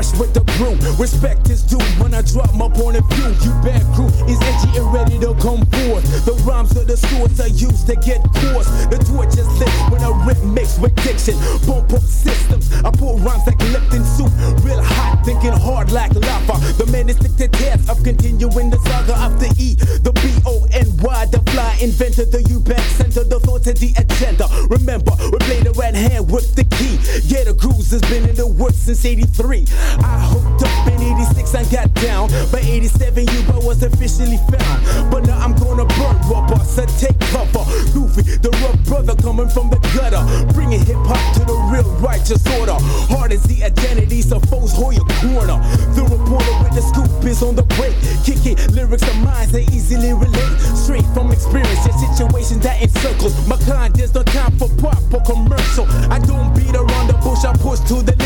[0.00, 3.28] Respect is due when I drop my point of view.
[3.44, 6.04] You bad crew is edgy and ready to come forth.
[6.24, 8.68] The rhymes are the source I use to get coarse.
[8.88, 11.36] The torch is lit when I rip mix with diction.
[11.66, 12.72] Bump up systems.
[12.84, 14.32] I pull rhymes like Lipton soup.
[14.64, 16.56] Real hot, thinking hard like lava.
[16.76, 19.76] The man is stick to death of continuing the saga of the E.
[20.00, 23.72] The B O N Y, the fly inventor, the U back center, the thought to
[23.72, 24.48] the agenda.
[24.68, 26.96] Remember, we play the red hand with the key.
[27.24, 29.64] Yeah, the cruise has been in the woods since 83.
[29.98, 32.28] I hooked up in 86 I got down.
[32.50, 35.10] But 87, you was officially found.
[35.10, 37.62] But now I'm gonna burn rubber, so take cover.
[37.94, 40.22] Goofy, the rough brother coming from the gutter.
[40.52, 42.74] Bringing hip hop to the real righteous order.
[43.14, 45.62] Hard as the identity, so foes hold your corner.
[45.94, 47.94] The reporter with the scoop is on the break.
[48.26, 50.54] Kicking lyrics of minds they easily relate.
[50.74, 53.34] Straight from experience, your situation that encircles.
[53.46, 55.86] My kind, there's no time for pop or commercial.
[56.10, 58.20] I don't beat around the bush, I push to the.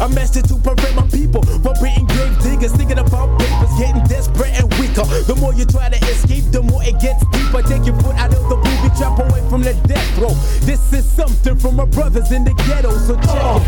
[0.00, 2.72] A message to prevent my people from being grave diggers.
[2.72, 5.04] Thinking about papers, getting desperate and weaker.
[5.26, 7.62] The more you try to escape, the more it gets deeper.
[7.62, 10.34] Take your foot out of the booby trap away from the death row.
[10.66, 13.62] This is something from my brothers in the ghetto, so check it.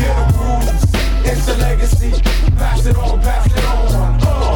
[0.00, 0.84] Ghetto rules,
[1.24, 2.12] it's a legacy.
[2.56, 4.20] Pass it on, pass it on.
[4.22, 4.49] Uh,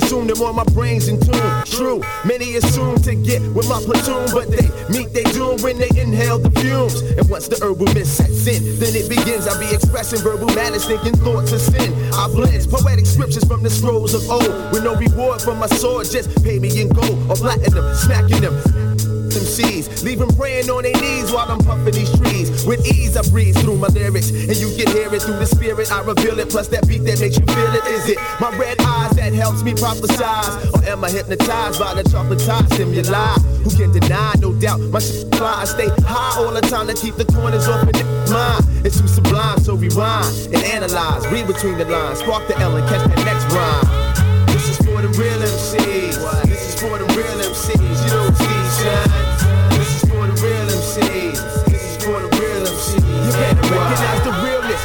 [0.00, 1.62] consume them on my brains in tune.
[1.66, 5.88] True, many assume to get with my platoon, but they meet they doom when they
[5.94, 7.00] inhale the fumes.
[7.00, 9.46] And once the herbal mist sets in, then it begins.
[9.46, 11.94] I'll be expressing verbal madness, thinking thoughts of sin.
[12.12, 16.10] I blend poetic scriptures from the scrolls of old with no reward for my sword.
[16.10, 18.83] Just pay me in gold or platinum, smacking them
[19.36, 20.02] MCs.
[20.04, 22.64] Leave them praying on their knees while I'm puffing these trees.
[22.64, 25.90] With ease, I breathe through my lyrics, and you can hear it through the spirit.
[25.92, 27.84] I reveal it, plus that beat that makes you feel it.
[27.86, 30.72] Is it my red eyes that helps me prophesize?
[30.74, 33.34] Or am I hypnotized by the traumatized stimuli?
[33.64, 34.34] Who can deny?
[34.40, 35.62] No doubt, my shit fly.
[35.62, 38.64] I stay high all the time to keep the corners open in mind.
[38.84, 41.26] It's too sublime, so rewind and analyze.
[41.28, 44.46] Read between the lines, spark the L and catch that next rhyme.
[44.46, 45.42] This is for the real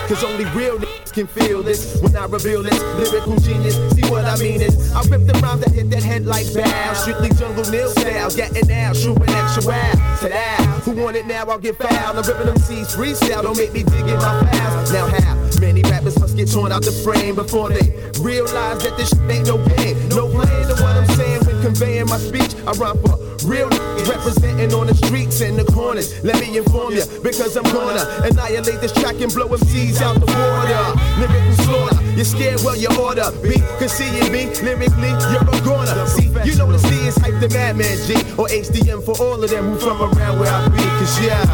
[0.10, 2.02] cause only real niggas can feel this.
[2.02, 5.62] When I reveal this lyrical genius, see what I mean is I rip the rhymes
[5.62, 6.94] that hit that head like bow.
[6.94, 9.98] Strictly jungle nil style, getting out, shooting extra wild.
[10.22, 11.46] To that, who want it now?
[11.46, 12.18] I'll get foul.
[12.18, 14.92] I'm ripping them C's freestyle, don't make me dig in my fouls.
[14.92, 15.36] Now how?
[15.62, 19.48] Many rappers must get torn out the frame before they realize that this shit ain't
[19.48, 19.98] no game.
[20.10, 22.56] No playing to what I'm saying when conveying my speech.
[22.66, 23.70] I rhyme for real
[24.08, 26.24] representing on the streets and the corners.
[26.24, 30.26] Let me inform ya, because I'm gonna annihilate this track and blow MCs out the
[30.26, 30.84] water.
[31.20, 33.32] Lyrical slaughter, you're scared, well, you order.
[33.42, 36.06] B, seeing me lyrically, you're a goner.
[36.08, 39.50] See, you know the C is hype the Madman G, or HDM for all of
[39.50, 40.84] them who from around where I be.
[41.00, 41.46] Cause yeah,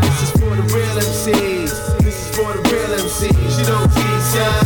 [0.00, 1.98] this is for the real MCs.
[2.02, 3.58] This is for the real MCs.
[3.58, 4.61] You know T-Shine.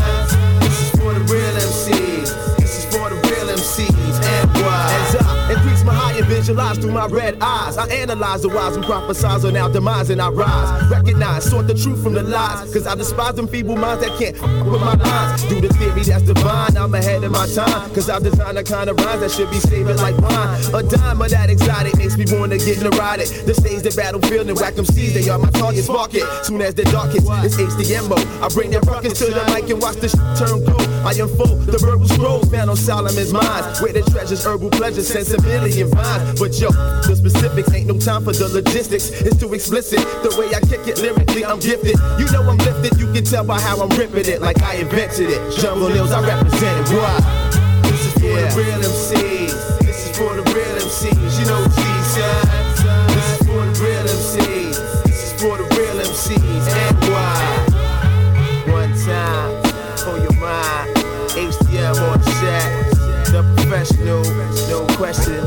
[6.47, 10.23] Visualize through my red eyes, I analyze the wise who prophesize on our demise and
[10.23, 10.89] I rise.
[10.89, 12.73] Recognize, sort the truth from the lies.
[12.73, 14.41] Cause I despise them feeble minds that can't
[14.71, 15.43] with my lines.
[15.45, 17.91] Do the theory that's divine, I'm ahead of my time.
[17.91, 20.61] Cause I've designed the kind of rhymes that should be saving like wine.
[20.73, 23.27] A dime of that exotic makes me wanna get neurotic.
[23.45, 25.83] The stage, the battlefield, and whack them seeds, they are my target.
[25.83, 28.23] Spark it, soon as the dark hits, it's HDM mode.
[28.41, 30.87] I bring that ruckus to the mic and watch the sh- turn cold.
[31.03, 33.81] I unfold the verbal scrolls found on Solomon's minds.
[33.81, 36.36] Where the treasures, herbal pleasures, sensibility and vines.
[36.39, 36.69] But yo,
[37.09, 39.09] the specifics ain't no time for the logistics.
[39.09, 40.01] It's too explicit.
[40.21, 41.97] The way I kick it lyrically, I'm gifted.
[42.21, 45.31] You know I'm lifted, you can tell by how I'm ripping it, like I invented
[45.31, 45.41] it.
[45.57, 46.93] Jungle Nils, I represent it.
[46.93, 47.17] Why?
[47.89, 49.81] This is for the real MCs.
[49.81, 51.41] This is for the real MCs.
[51.41, 52.77] You know T-Shine.
[53.17, 54.77] This is for the real MCs.
[55.09, 56.65] This is for the real MCs.
[56.69, 57.41] And why?
[58.69, 59.57] One time,
[60.05, 60.93] on your mind.
[61.33, 62.93] HDM on the set.
[63.33, 64.23] The professional,
[64.71, 65.43] no question,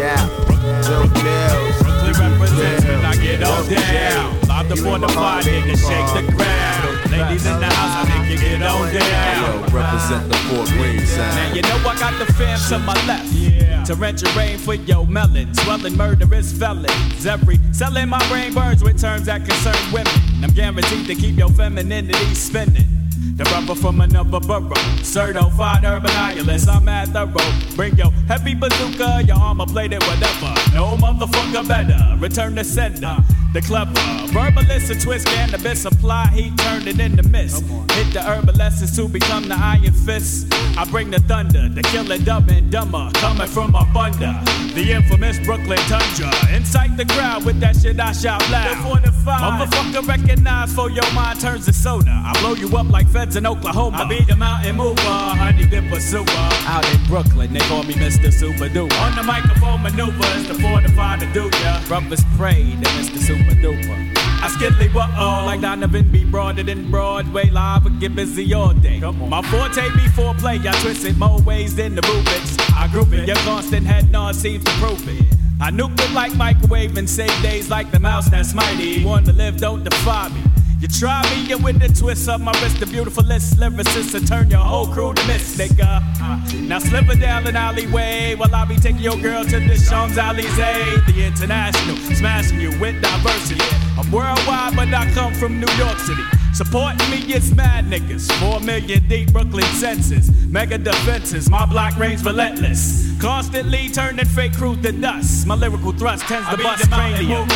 [0.00, 0.48] no doubt.
[0.88, 1.82] No nails.
[1.82, 4.48] Brooklyn representing, I get on down.
[4.48, 7.10] Live the fortified nigga, shake the ground.
[7.10, 9.62] Ladies in the house, I think get on down.
[9.72, 13.86] Represent the Fort Wayne Now you know I got the fam to my left.
[13.86, 15.54] Torrential rain for your melon.
[15.54, 17.26] Swelling murderous felons.
[17.26, 20.12] Every selling my brain burns with terms that concern women.
[20.42, 22.99] I'm guaranteed to keep your femininity spinning.
[23.36, 24.74] The rubber from another borough.
[25.02, 27.76] Certified nihilist, I'm at thorough.
[27.76, 30.54] Bring your heavy bazooka, your armor plated, whatever.
[30.74, 32.16] No motherfucker better.
[32.18, 33.16] Return the sender.
[33.52, 33.92] The clever
[34.30, 37.64] verbalist, a twist cannabis, apply he turn it into mist.
[37.64, 40.46] Hit the herbal to become the iron fist.
[40.78, 44.38] I bring the thunder, the killer dumb and dumber, coming from up under
[44.74, 46.30] the infamous Brooklyn tundra.
[46.54, 48.76] Incite the crowd with that shit I shout loud.
[48.76, 52.10] Motherfucker recognize for your mind turns to soda.
[52.10, 53.98] I blow you up like feds in Oklahoma.
[53.98, 56.30] I be the mountain mover, honey dipper super.
[56.66, 58.32] Out in Brooklyn, they call me Mr.
[58.32, 59.00] Super Duper.
[59.02, 61.80] On the microphone maneuvers to fortify the do ya.
[61.88, 63.18] Rubbers pray to Mr.
[63.18, 64.10] Super Duper.
[64.42, 68.72] I skidly what oh like Donovan be broader than Broadway live and get busy all
[68.72, 69.00] day.
[69.00, 72.56] My forte be foreplay, I twist it more ways than the Rubik's.
[72.74, 75.36] I group it, your constant head nod seems to prove it.
[75.60, 79.04] I nuke it like microwave and save days like the mouse that's mighty.
[79.04, 80.49] Want to live, don't defy me.
[80.80, 84.26] You try me and with the twist of my wrist, the beautiful list lyricist to
[84.26, 86.00] turn your whole crew to miss, nigga.
[86.18, 89.76] Uh, now slip her down an alleyway while I be taking your girl to the
[89.76, 93.60] Champs Elysees, the international, smashing you with diversity.
[93.98, 96.39] I'm worldwide, but I come from New York City.
[96.60, 102.22] Supporting me is mad niggas, four million deep Brooklyn census, mega defenses, my block reigns
[102.22, 103.18] relentless.
[103.18, 105.46] Constantly turning fake crew to dust.
[105.46, 107.48] My lyrical thrust tends to bust cranium.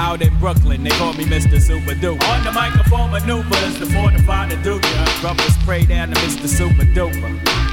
[0.00, 1.60] Out in Brooklyn, they call me Mr.
[1.60, 2.28] Super Duper.
[2.28, 5.22] On the microphone maneuvers to fortify the duper.
[5.22, 6.48] Rubbers spray down to Mr.
[6.48, 7.67] Super Duper.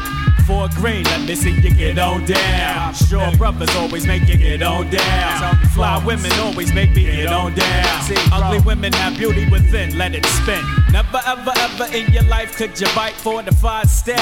[0.46, 2.94] For green, let me see you get on down.
[2.94, 5.58] Sure, brothers always make you get on down.
[5.74, 8.04] Fly women always make me get on down.
[8.04, 10.64] See, ugly women have beauty within, let it spin.
[10.96, 14.18] Never ever ever in your life could you bite for the five step.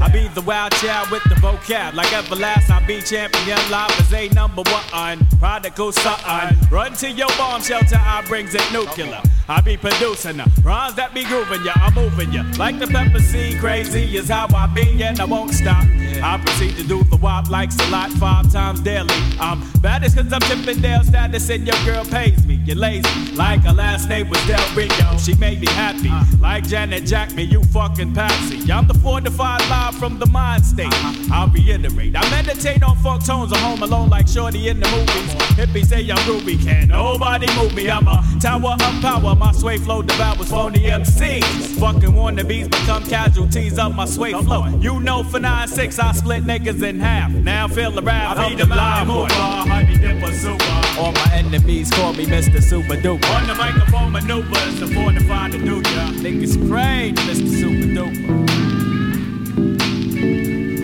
[0.00, 1.94] I be the wild child with the vocab.
[1.94, 5.24] Like everlast, I be champion live as a number one.
[5.38, 6.56] Prodigal son.
[6.72, 9.22] Run to your bomb shelter, I brings it nuclear.
[9.48, 12.42] I be producing the rhymes that be grooving ya, I'm moving ya.
[12.58, 15.86] Like the pepper seed, crazy is how I be, and I won't stop.
[16.22, 19.14] I proceed to do the wop like a lot five times daily.
[19.38, 22.60] I'm baddest cause I'm tipping status and your girl pays me.
[22.64, 25.16] You're lazy, like her last name was Del Rio.
[25.18, 28.70] She made me happy, like Janet Jack me, you fucking patsy.
[28.70, 30.92] I'm the fortified live from the mind state.
[31.30, 35.34] I'll reiterate, I meditate on funk tones of home alone like Shorty in the movies.
[35.56, 37.90] Hippies say I'm groovy, can't nobody move me.
[37.90, 41.78] I'm a tower of power, my sway flow devours phony MCs.
[41.78, 44.66] Fucking wannabes become casualties of my sway flow.
[44.80, 47.30] You know for 9-6 I split niggas in half.
[47.30, 49.26] Now feel the rap, I be the live boy.
[49.30, 50.64] Honey dipper super.
[50.98, 52.62] All my enemies call me Mr.
[52.62, 53.30] Super Duper.
[53.36, 56.10] On the microphone maneuvers, the fortified to do ya.
[56.22, 57.48] Niggas pray, Mr.
[57.48, 58.46] Super Duper.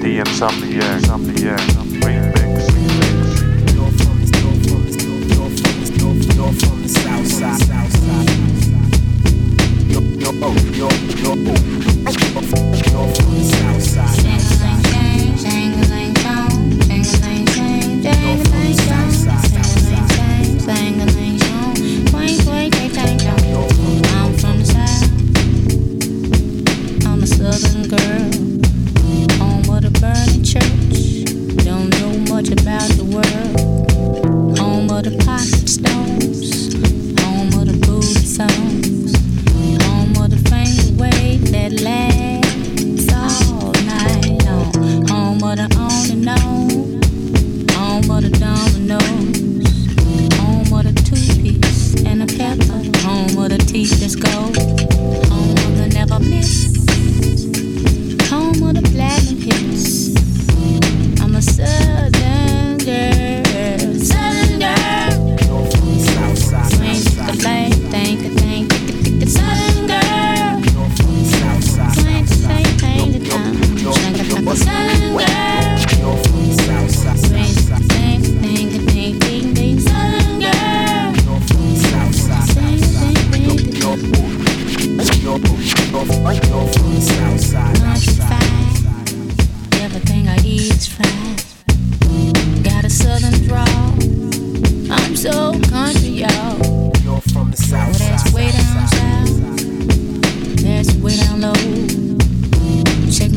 [0.03, 1.59] The insomniac, insomniac,
[2.01, 2.85] remix.
[6.37, 8.31] North from the south side, south side.
[9.91, 10.31] Yo, yo,
[10.73, 10.89] yo,
[11.23, 14.34] yo, North from the south side,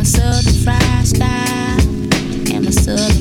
[0.07, 1.79] southern fried style.
[2.53, 3.16] And my southern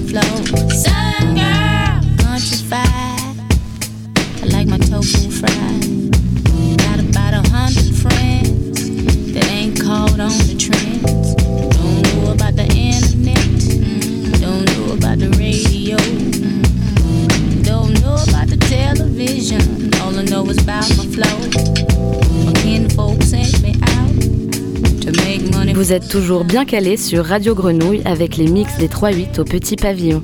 [25.77, 29.77] Vous êtes toujours bien calé sur Radio Grenouille avec les mix des 3-8 au Petit
[29.77, 30.23] Pavillon.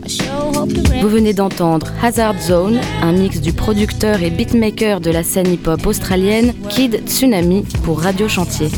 [1.03, 5.85] Vous venez d'entendre Hazard Zone, un mix du producteur et beatmaker de la scène hip-hop
[5.85, 8.69] australienne Kid Tsunami pour Radio Chantier.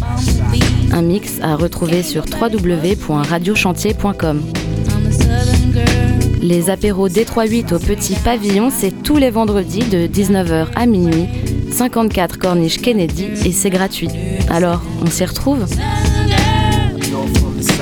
[0.91, 4.43] Un mix à retrouver sur www.radiochantier.com.
[6.43, 11.27] Les apéros D38 au Petit Pavillon, c'est tous les vendredis de 19h à minuit,
[11.71, 14.09] 54 Corniche Kennedy et c'est gratuit.
[14.51, 15.67] Alors, on s'y retrouve?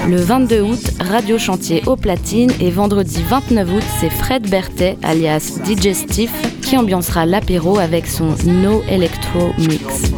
[0.09, 5.59] Le 22 août, Radio Chantier au platine et vendredi 29 août, c'est Fred Berthet, alias
[5.95, 6.31] Steve,
[6.61, 10.13] qui ambiancera l'apéro avec son No Electro Mix.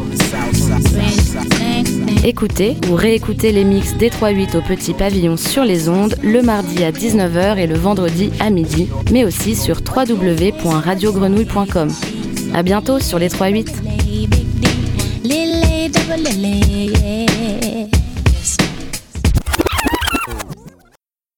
[2.23, 6.91] Écoutez ou réécoutez les mix D38 au Petit Pavillon sur les ondes le mardi à
[6.91, 11.89] 19h et le vendredi à midi, mais aussi sur www.radiogrenouille.com.
[12.53, 13.71] A bientôt sur les 38.